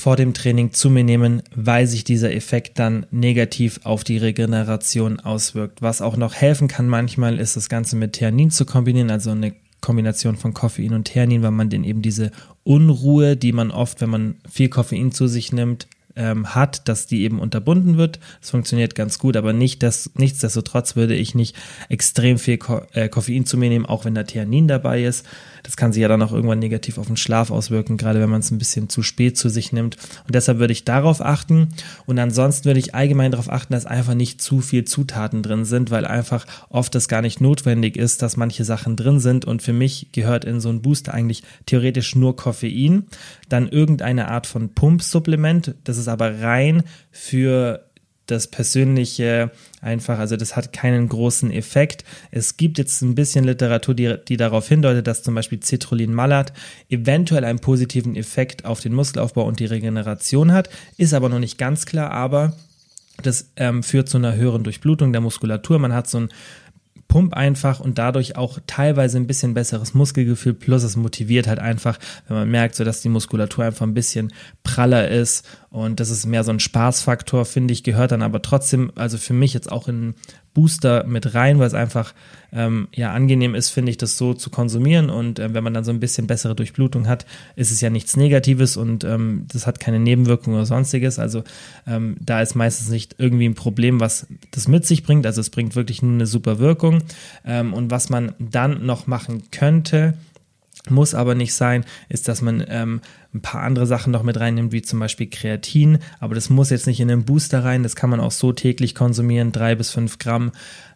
[0.00, 5.18] vor dem Training zu mir nehmen, weil sich dieser Effekt dann negativ auf die Regeneration
[5.18, 5.82] auswirkt.
[5.82, 9.54] Was auch noch helfen kann manchmal, ist das Ganze mit Theanin zu kombinieren, also eine
[9.80, 12.30] Kombination von Koffein und Theanin, weil man den eben diese
[12.62, 17.22] Unruhe, die man oft, wenn man viel Koffein zu sich nimmt, ähm, hat, dass die
[17.22, 18.18] eben unterbunden wird.
[18.40, 21.56] Das funktioniert ganz gut, aber nicht, dass, nichtsdestotrotz würde ich nicht
[21.88, 25.24] extrem viel Ko äh, Koffein zu mir nehmen, auch wenn da Theanin dabei ist.
[25.68, 28.40] Das kann sich ja dann auch irgendwann negativ auf den Schlaf auswirken, gerade wenn man
[28.40, 29.98] es ein bisschen zu spät zu sich nimmt.
[30.26, 31.68] Und deshalb würde ich darauf achten.
[32.06, 35.90] Und ansonsten würde ich allgemein darauf achten, dass einfach nicht zu viel Zutaten drin sind,
[35.90, 39.44] weil einfach oft es gar nicht notwendig ist, dass manche Sachen drin sind.
[39.44, 43.04] Und für mich gehört in so einen Booster eigentlich theoretisch nur Koffein,
[43.50, 45.74] dann irgendeine Art von Pumpsupplement.
[45.84, 47.84] Das ist aber rein für
[48.24, 52.04] das persönliche einfach, also das hat keinen großen Effekt.
[52.30, 56.52] Es gibt jetzt ein bisschen Literatur, die, die darauf hindeutet, dass zum Beispiel Citrullin Malat
[56.88, 61.58] eventuell einen positiven Effekt auf den Muskelaufbau und die Regeneration hat, ist aber noch nicht
[61.58, 62.54] ganz klar, aber
[63.22, 65.78] das ähm, führt zu einer höheren Durchblutung der Muskulatur.
[65.78, 66.28] Man hat so ein
[67.08, 70.54] Pump einfach und dadurch auch teilweise ein bisschen besseres Muskelgefühl.
[70.54, 74.32] Plus es motiviert halt einfach, wenn man merkt, so dass die Muskulatur einfach ein bisschen
[74.62, 78.92] praller ist und das ist mehr so ein Spaßfaktor, finde ich, gehört dann aber trotzdem,
[78.94, 80.14] also für mich jetzt auch in
[80.58, 82.14] Booster mit rein, weil es einfach
[82.52, 85.08] ähm, ja angenehm ist, finde ich, das so zu konsumieren.
[85.08, 88.16] Und äh, wenn man dann so ein bisschen bessere Durchblutung hat, ist es ja nichts
[88.16, 91.20] Negatives und ähm, das hat keine Nebenwirkungen oder sonstiges.
[91.20, 91.44] Also
[91.86, 95.26] ähm, da ist meistens nicht irgendwie ein Problem, was das mit sich bringt.
[95.26, 97.04] Also es bringt wirklich nur eine super Wirkung.
[97.44, 100.14] Ähm, und was man dann noch machen könnte,
[100.90, 103.00] muss aber nicht sein, ist, dass man ähm,
[103.34, 105.98] ein paar andere Sachen noch mit reinnimmt, wie zum Beispiel Kreatin.
[106.18, 107.82] Aber das muss jetzt nicht in einen Booster rein.
[107.82, 110.52] Das kann man auch so täglich konsumieren, drei bis fünf Gramm.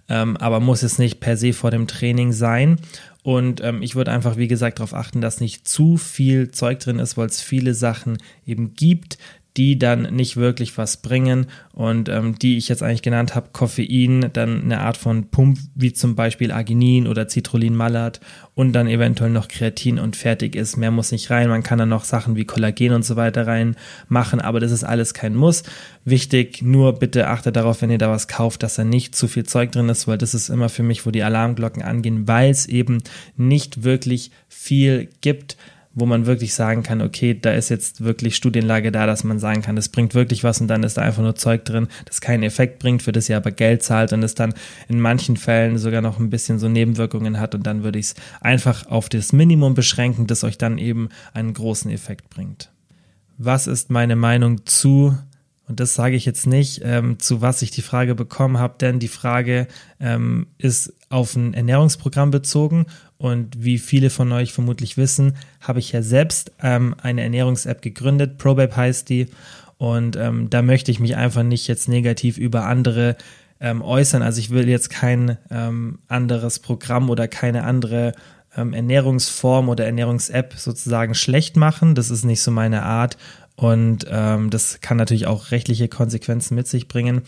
[0.08, 2.78] Ähm, aber muss es nicht per se vor dem Training sein.
[3.22, 6.98] Und ähm, ich würde einfach, wie gesagt, darauf achten, dass nicht zu viel Zeug drin
[6.98, 9.18] ist, weil es viele Sachen eben gibt,
[9.56, 14.30] die dann nicht wirklich was bringen und ähm, die ich jetzt eigentlich genannt habe, Koffein,
[14.32, 18.20] dann eine Art von Pump, wie zum Beispiel Arginin oder Citrullin-Malat
[18.54, 20.76] und dann eventuell noch Kreatin und fertig ist.
[20.76, 21.50] Mehr muss nicht rein.
[21.50, 25.12] Man kann dann noch Sachen wie Kollagen und so weiter reinmachen, aber das ist alles
[25.12, 25.64] kein Muss.
[26.04, 29.44] Wichtig, nur bitte achtet darauf, wenn ihr da was kauft, dass da nicht zu viel
[29.44, 32.66] Zeug drin ist, weil das ist immer für mich, wo die Alarmglocken angehen, weil es
[32.66, 33.02] eben
[33.36, 35.56] nicht wirklich viel gibt
[35.94, 39.62] wo man wirklich sagen kann, okay, da ist jetzt wirklich Studienlage da, dass man sagen
[39.62, 42.42] kann, das bringt wirklich was und dann ist da einfach nur Zeug drin, das keinen
[42.42, 44.54] Effekt bringt, für das ihr aber Geld zahlt und es dann
[44.88, 48.14] in manchen Fällen sogar noch ein bisschen so Nebenwirkungen hat und dann würde ich es
[48.40, 52.70] einfach auf das Minimum beschränken, das euch dann eben einen großen Effekt bringt.
[53.38, 55.16] Was ist meine Meinung zu
[55.68, 58.98] und das sage ich jetzt nicht, ähm, zu was ich die Frage bekommen habe, denn
[58.98, 59.68] die Frage
[60.00, 62.86] ähm, ist auf ein Ernährungsprogramm bezogen
[63.22, 68.36] und wie viele von euch vermutlich wissen, habe ich ja selbst ähm, eine Ernährungs-App gegründet.
[68.36, 69.28] ProBabe heißt die.
[69.78, 73.16] Und ähm, da möchte ich mich einfach nicht jetzt negativ über andere
[73.60, 74.22] ähm, äußern.
[74.22, 78.14] Also ich will jetzt kein ähm, anderes Programm oder keine andere
[78.56, 81.94] ähm, Ernährungsform oder Ernährungs-App sozusagen schlecht machen.
[81.94, 83.18] Das ist nicht so meine Art.
[83.54, 87.22] Und ähm, das kann natürlich auch rechtliche Konsequenzen mit sich bringen.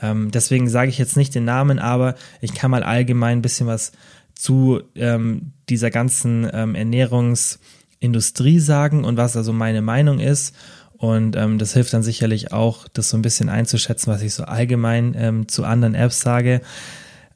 [0.00, 3.66] Ähm, deswegen sage ich jetzt nicht den Namen, aber ich kann mal allgemein ein bisschen
[3.66, 3.90] was
[4.40, 10.54] zu ähm, dieser ganzen ähm, Ernährungsindustrie sagen und was also meine Meinung ist.
[10.96, 14.44] Und ähm, das hilft dann sicherlich auch, das so ein bisschen einzuschätzen, was ich so
[14.44, 16.62] allgemein ähm, zu anderen Apps sage.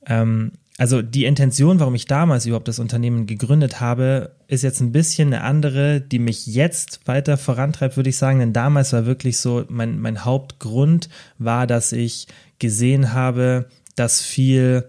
[0.06, 4.92] Ähm, also die Intention, warum ich damals überhaupt das Unternehmen gegründet habe, ist jetzt ein
[4.92, 8.38] bisschen eine andere, die mich jetzt weiter vorantreibt, würde ich sagen.
[8.38, 14.88] Denn damals war wirklich so, mein, mein Hauptgrund war, dass ich gesehen habe, dass viel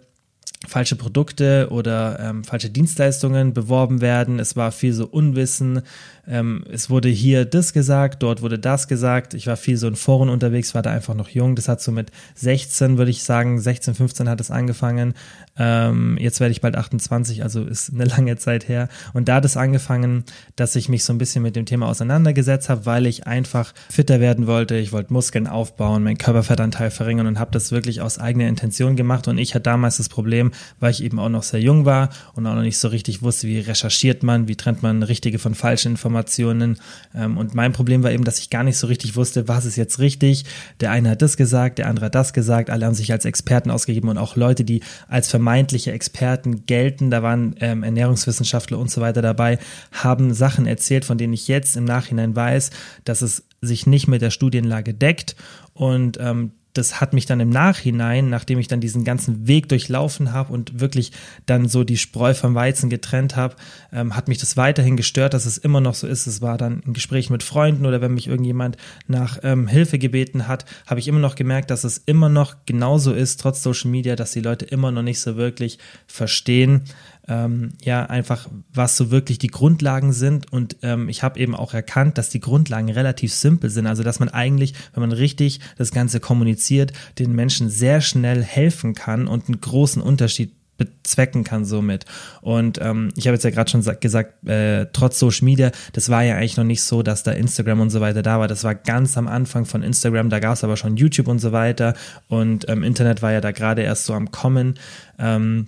[0.67, 4.39] falsche Produkte oder ähm, falsche Dienstleistungen beworben werden.
[4.39, 5.81] Es war viel so Unwissen.
[6.27, 9.33] Ähm, es wurde hier das gesagt, dort wurde das gesagt.
[9.33, 11.55] Ich war viel so in Foren unterwegs, war da einfach noch jung.
[11.55, 15.13] Das hat so mit 16, würde ich sagen, 16, 15 hat es angefangen.
[15.57, 18.89] Ähm, jetzt werde ich bald 28, also ist eine lange Zeit her.
[19.13, 20.23] Und da hat es angefangen,
[20.55, 24.19] dass ich mich so ein bisschen mit dem Thema auseinandergesetzt habe, weil ich einfach fitter
[24.19, 24.75] werden wollte.
[24.75, 29.27] Ich wollte Muskeln aufbauen, meinen Körperfettanteil verringern und habe das wirklich aus eigener Intention gemacht.
[29.27, 32.47] Und ich hatte damals das Problem, weil ich eben auch noch sehr jung war und
[32.47, 35.93] auch noch nicht so richtig wusste, wie recherchiert man, wie trennt man richtige von falschen
[35.93, 36.14] Informationen.
[36.23, 39.75] Ähm, und mein Problem war eben, dass ich gar nicht so richtig wusste, was ist
[39.75, 40.45] jetzt richtig.
[40.79, 42.69] Der eine hat das gesagt, der andere hat das gesagt.
[42.69, 47.23] Alle haben sich als Experten ausgegeben und auch Leute, die als vermeintliche Experten gelten, da
[47.23, 49.59] waren ähm, Ernährungswissenschaftler und so weiter dabei,
[49.91, 52.71] haben Sachen erzählt, von denen ich jetzt im Nachhinein weiß,
[53.03, 55.35] dass es sich nicht mit der Studienlage deckt
[55.73, 60.33] und ähm, das hat mich dann im Nachhinein, nachdem ich dann diesen ganzen Weg durchlaufen
[60.33, 61.11] habe und wirklich
[61.45, 63.55] dann so die Spreu vom Weizen getrennt habe,
[63.91, 66.27] ähm, hat mich das weiterhin gestört, dass es immer noch so ist.
[66.27, 70.47] Es war dann ein Gespräch mit Freunden oder wenn mich irgendjemand nach ähm, Hilfe gebeten
[70.47, 74.15] hat, habe ich immer noch gemerkt, dass es immer noch genauso ist, trotz Social Media,
[74.15, 76.81] dass die Leute immer noch nicht so wirklich verstehen,
[77.27, 80.51] ähm, ja einfach, was so wirklich die Grundlagen sind.
[80.51, 83.87] Und ähm, ich habe eben auch erkannt, dass die Grundlagen relativ simpel sind.
[83.87, 88.93] Also dass man eigentlich, wenn man richtig das Ganze kommuniziert, den Menschen sehr schnell helfen
[88.93, 92.05] kann und einen großen Unterschied bezwecken kann somit.
[92.41, 96.23] Und ähm, ich habe jetzt ja gerade schon gesagt, äh, trotz Social Media, das war
[96.23, 98.47] ja eigentlich noch nicht so, dass da Instagram und so weiter da war.
[98.47, 101.51] Das war ganz am Anfang von Instagram, da gab es aber schon YouTube und so
[101.51, 101.93] weiter.
[102.27, 104.77] Und ähm, Internet war ja da gerade erst so am Kommen.
[105.17, 105.67] Ähm,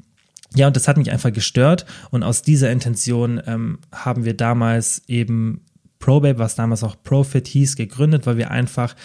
[0.55, 1.85] ja, und das hat mich einfach gestört.
[2.09, 5.61] Und aus dieser Intention ähm, haben wir damals eben
[5.99, 8.95] ProBabe, was damals auch Profit hieß, gegründet, weil wir einfach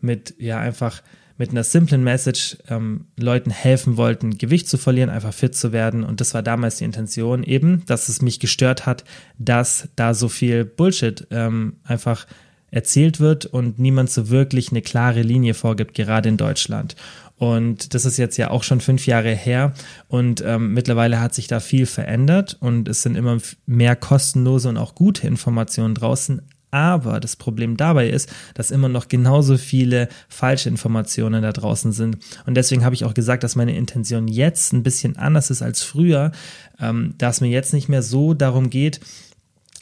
[0.00, 1.02] mit, ja, einfach
[1.38, 6.02] mit einer simplen Message ähm, Leuten helfen wollten, Gewicht zu verlieren, einfach fit zu werden.
[6.02, 9.04] Und das war damals die Intention eben, dass es mich gestört hat,
[9.38, 12.26] dass da so viel Bullshit ähm, einfach
[12.70, 16.96] erzählt wird und niemand so wirklich eine klare Linie vorgibt, gerade in Deutschland.
[17.38, 19.74] Und das ist jetzt ja auch schon fünf Jahre her
[20.08, 24.78] und ähm, mittlerweile hat sich da viel verändert und es sind immer mehr kostenlose und
[24.78, 26.40] auch gute Informationen draußen.
[26.70, 32.18] Aber das Problem dabei ist, dass immer noch genauso viele falsche Informationen da draußen sind.
[32.44, 35.82] Und deswegen habe ich auch gesagt, dass meine Intention jetzt ein bisschen anders ist als
[35.82, 36.32] früher,
[36.80, 39.00] ähm, dass mir jetzt nicht mehr so darum geht,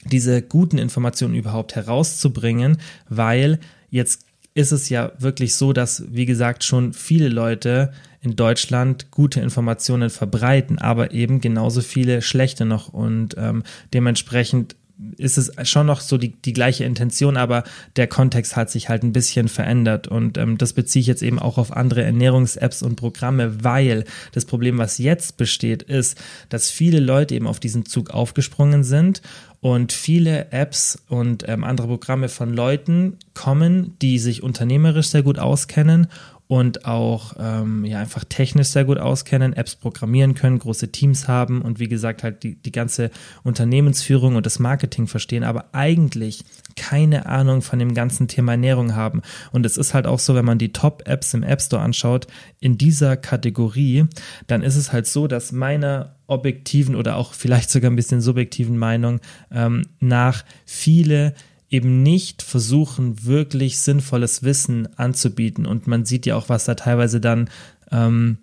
[0.05, 3.59] diese guten Informationen überhaupt herauszubringen, weil
[3.90, 9.40] jetzt ist es ja wirklich so, dass, wie gesagt, schon viele Leute in Deutschland gute
[9.40, 12.88] Informationen verbreiten, aber eben genauso viele schlechte noch.
[12.88, 14.77] Und ähm, dementsprechend
[15.17, 17.64] ist es schon noch so die, die gleiche Intention, aber
[17.97, 21.40] der Kontext hat sich halt ein bisschen verändert und ähm, das beziehe ich jetzt eben
[21.40, 27.01] auch auf andere Ernährungs-Apps und Programme, weil das Problem, was jetzt besteht, ist, dass viele
[27.01, 29.21] Leute eben auf diesen Zug aufgesprungen sind
[29.64, 35.38] und viele Apps und ähm, andere Programme von Leuten kommen, die sich unternehmerisch sehr gut
[35.38, 36.09] auskennen
[36.55, 41.62] und auch ähm, ja einfach technisch sehr gut auskennen, Apps programmieren können, große Teams haben
[41.62, 43.11] und wie gesagt halt die, die ganze
[43.43, 46.45] Unternehmensführung und das Marketing verstehen, aber eigentlich
[46.77, 49.23] keine Ahnung von dem ganzen Thema Ernährung haben.
[49.51, 52.29] Und es ist halt auch so, wenn man die Top-Apps im App Store anschaut,
[52.61, 54.05] in dieser Kategorie,
[54.47, 58.79] dann ist es halt so, dass meiner objektiven oder auch vielleicht sogar ein bisschen subjektiven
[58.79, 59.19] Meinung
[59.51, 61.35] ähm, nach viele
[61.75, 65.67] eben nicht versuchen, wirklich sinnvolles Wissen anzubieten.
[65.67, 67.51] Und man sieht ja auch, was da teilweise dann
[67.91, 68.39] ähm,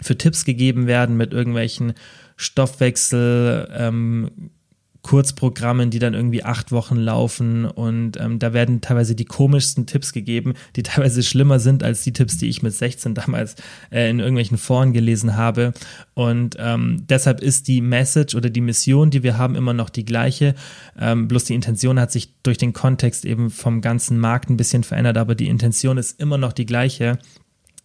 [0.00, 1.92] für Tipps gegeben werden mit irgendwelchen
[2.36, 4.30] Stoffwechsel, ähm,
[5.10, 10.12] Kurzprogrammen, die dann irgendwie acht Wochen laufen und ähm, da werden teilweise die komischsten Tipps
[10.12, 13.56] gegeben, die teilweise schlimmer sind als die Tipps, die ich mit 16 damals
[13.90, 15.72] äh, in irgendwelchen Foren gelesen habe.
[16.14, 20.04] Und ähm, deshalb ist die Message oder die Mission, die wir haben, immer noch die
[20.04, 20.54] gleiche,
[20.96, 24.84] ähm, bloß die Intention hat sich durch den Kontext eben vom ganzen Markt ein bisschen
[24.84, 27.18] verändert, aber die Intention ist immer noch die gleiche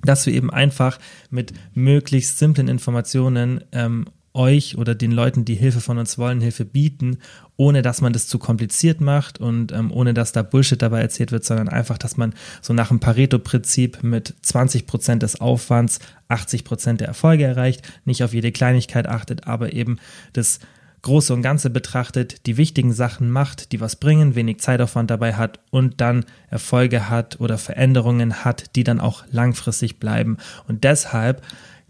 [0.04, 1.00] dass wir eben einfach
[1.32, 6.66] mit möglichst simplen Informationen ähm, euch oder den Leuten, die Hilfe von uns wollen, Hilfe
[6.66, 7.18] bieten,
[7.58, 11.32] ohne dass man das zu kompliziert macht und ähm, ohne dass da Bullshit dabei erzählt
[11.32, 16.64] wird, sondern einfach, dass man so nach dem Pareto-Prinzip mit 20 Prozent des Aufwands 80
[16.64, 19.98] Prozent der Erfolge erreicht, nicht auf jede Kleinigkeit achtet, aber eben
[20.34, 20.60] das
[21.06, 25.60] Große und Ganze betrachtet, die wichtigen Sachen macht, die was bringen, wenig Zeitaufwand dabei hat
[25.70, 30.38] und dann Erfolge hat oder Veränderungen hat, die dann auch langfristig bleiben.
[30.68, 31.44] Und deshalb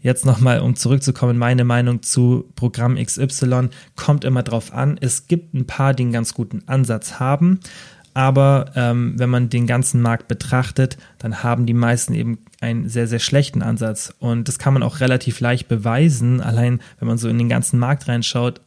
[0.05, 4.99] Jetzt nochmal, um zurückzukommen, meine Meinung zu Programm XY kommt immer drauf an.
[5.01, 7.59] Es gibt ein paar, die einen ganz guten Ansatz haben,
[8.13, 13.07] aber ähm, wenn man den ganzen Markt betrachtet, dann haben die meisten eben einen sehr,
[13.07, 14.13] sehr schlechten Ansatz.
[14.19, 17.79] Und das kann man auch relativ leicht beweisen, allein wenn man so in den ganzen
[17.79, 18.61] Markt reinschaut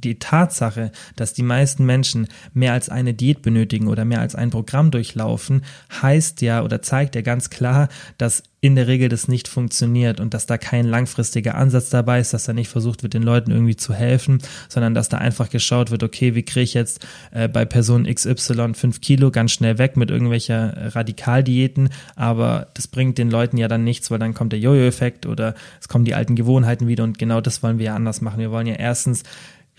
[0.00, 4.50] die Tatsache, dass die meisten Menschen mehr als eine Diät benötigen oder mehr als ein
[4.50, 5.62] Programm durchlaufen,
[6.02, 10.34] heißt ja oder zeigt ja ganz klar, dass in der Regel das nicht funktioniert und
[10.34, 13.76] dass da kein langfristiger Ansatz dabei ist, dass da nicht versucht wird, den Leuten irgendwie
[13.76, 17.64] zu helfen, sondern dass da einfach geschaut wird, okay, wie kriege ich jetzt äh, bei
[17.64, 23.56] Person XY 5 Kilo ganz schnell weg mit irgendwelcher Radikaldiäten, aber das bringt den Leuten
[23.56, 27.04] ja dann nichts, weil dann kommt der Jojo-Effekt oder es kommen die alten Gewohnheiten wieder
[27.04, 28.40] und genau das wollen wir ja anders machen.
[28.40, 29.22] Wir wollen ja erstens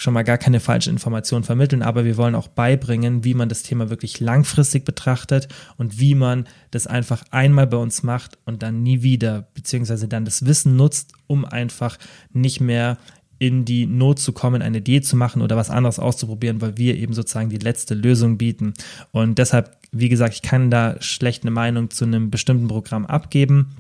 [0.02, 3.62] schon mal gar keine falsche Information vermitteln, aber wir wollen auch beibringen, wie man das
[3.62, 8.82] Thema wirklich langfristig betrachtet und wie man das einfach einmal bei uns macht und dann
[8.82, 12.00] nie wieder, beziehungsweise dann das Wissen nutzt, um einfach
[12.34, 12.98] nicht mehr
[13.38, 16.98] in die Not zu kommen, eine Idee zu machen oder was anderes auszuprobieren, weil wir
[16.98, 18.74] eben sozusagen die letzte Lösung bieten.
[19.12, 23.76] Und deshalb, wie gesagt, ich kann da schlecht eine Meinung zu einem bestimmten Programm abgeben.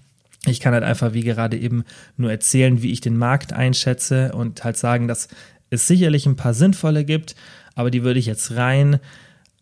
[0.45, 1.83] Ich kann halt einfach, wie gerade eben,
[2.15, 5.27] nur erzählen, wie ich den Markt einschätze und halt sagen, dass
[5.71, 7.35] es sicherlich ein paar sinnvolle gibt,
[7.73, 8.99] aber die würde ich jetzt rein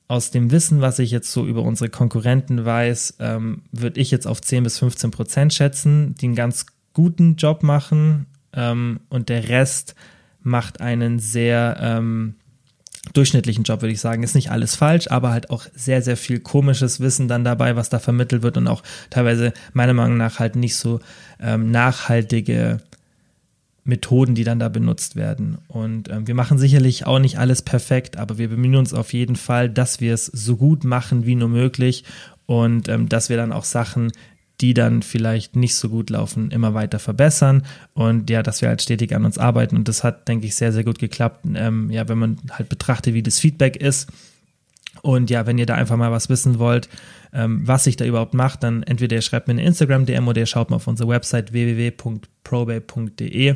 [0.10, 4.26] aus dem Wissen, was ich jetzt so über unsere Konkurrenten weiß, ähm, würde ich jetzt
[4.26, 9.50] auf 10 bis 15 Prozent schätzen, die einen ganz guten Job machen ähm, und der
[9.50, 9.95] Rest
[10.41, 12.36] macht einen sehr ähm,
[13.13, 14.24] durchschnittlichen Job, würde ich sagen.
[14.24, 17.89] Ist nicht alles falsch, aber halt auch sehr, sehr viel komisches Wissen dann dabei, was
[17.89, 21.00] da vermittelt wird und auch teilweise meiner Meinung nach halt nicht so
[21.39, 22.82] ähm, nachhaltige
[23.84, 25.58] Methoden, die dann da benutzt werden.
[25.68, 29.36] Und ähm, wir machen sicherlich auch nicht alles perfekt, aber wir bemühen uns auf jeden
[29.36, 32.04] Fall, dass wir es so gut machen wie nur möglich
[32.46, 34.12] und ähm, dass wir dann auch Sachen,
[34.62, 37.63] die dann vielleicht nicht so gut laufen, immer weiter verbessern
[37.94, 40.73] und ja, dass wir halt stetig an uns arbeiten und das hat, denke ich, sehr,
[40.73, 41.46] sehr gut geklappt.
[41.56, 44.10] Ähm, ja, wenn man halt betrachtet, wie das Feedback ist
[45.02, 46.90] und ja, wenn ihr da einfach mal was wissen wollt,
[47.34, 50.46] ähm, was sich da überhaupt macht, dann entweder ihr schreibt mir eine Instagram-DM oder ihr
[50.46, 53.56] schaut mal auf unsere Website www.probay.de.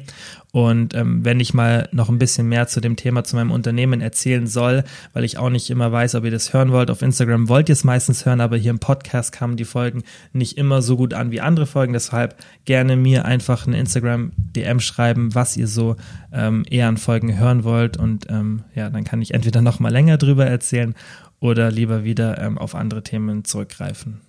[0.51, 4.01] Und ähm, wenn ich mal noch ein bisschen mehr zu dem Thema, zu meinem Unternehmen
[4.01, 6.91] erzählen soll, weil ich auch nicht immer weiß, ob ihr das hören wollt.
[6.91, 10.59] Auf Instagram wollt ihr es meistens hören, aber hier im Podcast kamen die Folgen nicht
[10.59, 11.93] immer so gut an wie andere Folgen.
[11.93, 15.95] Deshalb gerne mir einfach eine Instagram-DM schreiben, was ihr so
[16.31, 17.97] ähm, eher an Folgen hören wollt.
[17.97, 20.93] Und ähm, ja, dann kann ich entweder noch mal länger drüber erzählen
[21.43, 24.21] oder lieber wieder ähm, auf andere Themen zurückgreifen.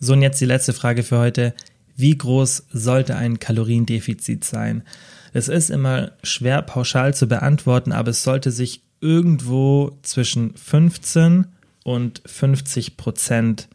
[0.00, 1.54] So, und jetzt die letzte Frage für heute.
[1.96, 4.84] Wie groß sollte ein Kaloriendefizit sein?
[5.32, 11.46] Es ist immer schwer pauschal zu beantworten, aber es sollte sich irgendwo zwischen 15
[11.84, 13.68] und 50 Prozent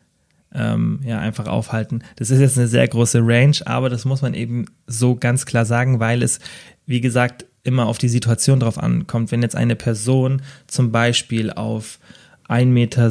[0.54, 2.04] ähm, ja, einfach aufhalten.
[2.16, 5.66] Das ist jetzt eine sehr große Range, aber das muss man eben so ganz klar
[5.66, 6.40] sagen, weil es,
[6.86, 9.32] wie gesagt, immer auf die Situation drauf ankommt.
[9.32, 12.00] Wenn jetzt eine Person zum Beispiel auf
[12.48, 13.10] 1,60 Meter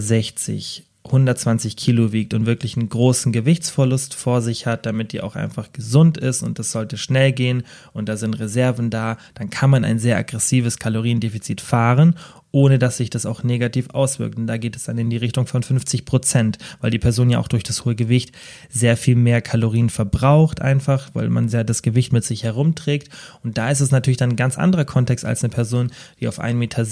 [1.05, 5.72] 120 Kilo wiegt und wirklich einen großen Gewichtsverlust vor sich hat, damit die auch einfach
[5.72, 9.84] gesund ist und das sollte schnell gehen und da sind Reserven da, dann kann man
[9.84, 12.14] ein sehr aggressives Kaloriendefizit fahren,
[12.53, 14.36] ohne dass sich das auch negativ auswirkt.
[14.36, 17.38] Und da geht es dann in die Richtung von 50 Prozent, weil die Person ja
[17.38, 18.32] auch durch das hohe Gewicht
[18.68, 23.09] sehr viel mehr Kalorien verbraucht einfach, weil man sehr das Gewicht mit sich herumträgt.
[23.42, 25.90] Und da ist es natürlich dann ein ganz anderer Kontext als eine Person,
[26.20, 26.84] die auf 1,60 Meter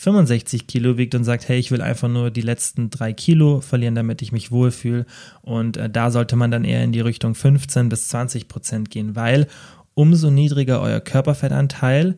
[0.00, 3.94] 65 Kilo wiegt und sagt, hey, ich will einfach nur die letzten drei Kilo verlieren,
[3.94, 5.04] damit ich mich wohlfühle.
[5.42, 9.14] Und äh, da sollte man dann eher in die Richtung 15 bis 20 Prozent gehen,
[9.14, 9.46] weil
[9.92, 12.16] umso niedriger euer Körperfettanteil,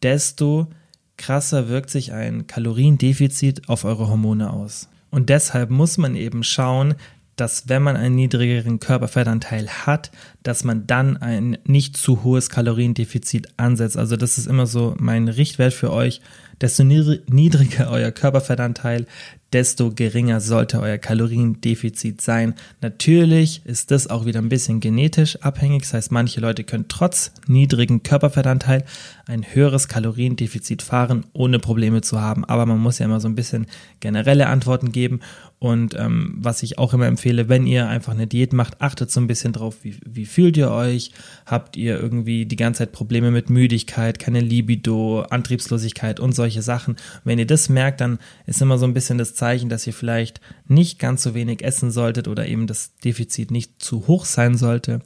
[0.00, 0.68] desto
[1.16, 4.88] krasser wirkt sich ein Kaloriendefizit auf eure Hormone aus.
[5.10, 6.94] Und deshalb muss man eben schauen,
[7.34, 10.12] dass wenn man einen niedrigeren Körperfettanteil hat,
[10.44, 13.96] dass man dann ein nicht zu hohes Kaloriendefizit ansetzt.
[13.96, 16.20] Also das ist immer so mein Richtwert für euch.
[16.60, 19.06] Desto niedriger euer Körperfettanteil,
[19.52, 22.54] desto geringer sollte euer Kaloriendefizit sein.
[22.82, 25.82] Natürlich ist das auch wieder ein bisschen genetisch abhängig.
[25.82, 28.84] Das heißt, manche Leute können trotz niedrigen Körperfettanteil
[29.26, 32.44] ein höheres Kaloriendefizit fahren, ohne Probleme zu haben.
[32.44, 33.66] Aber man muss ja immer so ein bisschen
[34.00, 35.20] generelle Antworten geben.
[35.60, 39.20] Und ähm, was ich auch immer empfehle, wenn ihr einfach eine Diät macht, achtet so
[39.20, 41.10] ein bisschen drauf, wie, wie fühlt ihr euch?
[41.46, 46.96] Habt ihr irgendwie die ganze Zeit Probleme mit Müdigkeit, keine Libido, Antriebslosigkeit und solche Sachen?
[47.24, 50.40] wenn ihr das merkt, dann ist immer so ein bisschen das Zeichen, dass ihr vielleicht
[50.66, 55.00] nicht ganz so wenig essen solltet oder eben das Defizit nicht zu hoch sein sollte.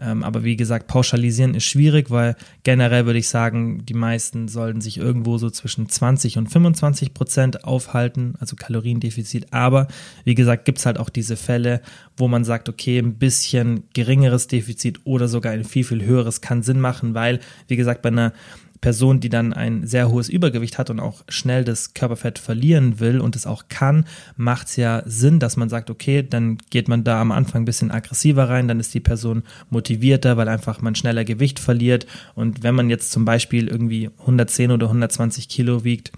[0.00, 4.80] Ähm, aber wie gesagt, pauschalisieren ist schwierig, weil generell würde ich sagen, die meisten sollten
[4.80, 9.52] sich irgendwo so zwischen 20 und 25 Prozent aufhalten, also Kaloriendefizit.
[9.52, 9.88] Aber
[10.24, 11.82] wie gesagt, gibt es halt auch diese Fälle,
[12.16, 16.62] wo man sagt, okay, ein bisschen geringeres Defizit oder sogar ein viel, viel höheres kann
[16.62, 18.32] Sinn machen, weil, wie gesagt, bei einer
[18.80, 23.20] Person, die dann ein sehr hohes Übergewicht hat und auch schnell das Körperfett verlieren will
[23.20, 24.06] und es auch kann,
[24.36, 27.66] macht es ja Sinn, dass man sagt, okay, dann geht man da am Anfang ein
[27.66, 32.06] bisschen aggressiver rein, dann ist die Person motivierter, weil einfach man schneller Gewicht verliert.
[32.34, 36.12] Und wenn man jetzt zum Beispiel irgendwie 110 oder 120 Kilo wiegt,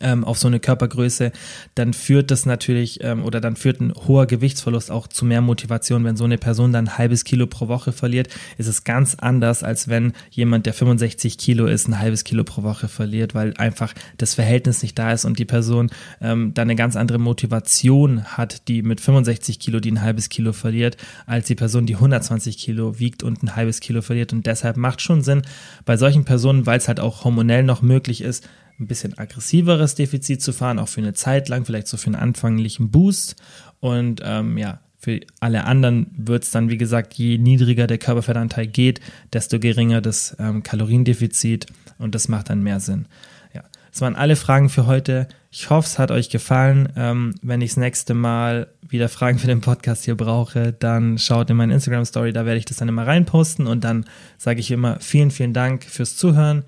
[0.00, 1.32] ähm, auf so eine Körpergröße,
[1.74, 6.04] dann führt das natürlich ähm, oder dann führt ein hoher Gewichtsverlust auch zu mehr Motivation.
[6.04, 8.28] Wenn so eine Person dann ein halbes Kilo pro Woche verliert,
[8.58, 12.62] ist es ganz anders, als wenn jemand, der 65 Kilo ist, ein halbes Kilo pro
[12.62, 15.90] Woche verliert, weil einfach das Verhältnis nicht da ist und die Person
[16.20, 20.52] ähm, dann eine ganz andere Motivation hat, die mit 65 Kilo, die ein halbes Kilo
[20.52, 24.32] verliert, als die Person, die 120 Kilo wiegt und ein halbes Kilo verliert.
[24.32, 25.42] Und deshalb macht schon Sinn,
[25.84, 28.48] bei solchen Personen, weil es halt auch hormonell noch möglich ist,
[28.78, 32.16] ein bisschen aggressiveres Defizit zu fahren, auch für eine Zeit lang, vielleicht so für einen
[32.16, 33.36] anfänglichen Boost.
[33.80, 38.66] Und ähm, ja, für alle anderen wird es dann, wie gesagt, je niedriger der Körperfettanteil
[38.66, 39.00] geht,
[39.32, 41.66] desto geringer das ähm, Kaloriendefizit
[41.98, 43.06] und das macht dann mehr Sinn.
[43.54, 43.62] Ja,
[43.92, 45.28] das waren alle Fragen für heute.
[45.50, 46.88] Ich hoffe, es hat euch gefallen.
[46.96, 51.50] Ähm, wenn ich das nächste Mal wieder Fragen für den Podcast hier brauche, dann schaut
[51.50, 54.06] in meine Instagram-Story, da werde ich das dann immer reinposten und dann
[54.38, 56.64] sage ich immer vielen, vielen Dank fürs Zuhören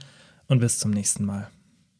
[0.46, 1.48] und bis zum nächsten Mal.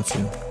[0.00, 0.49] dafür.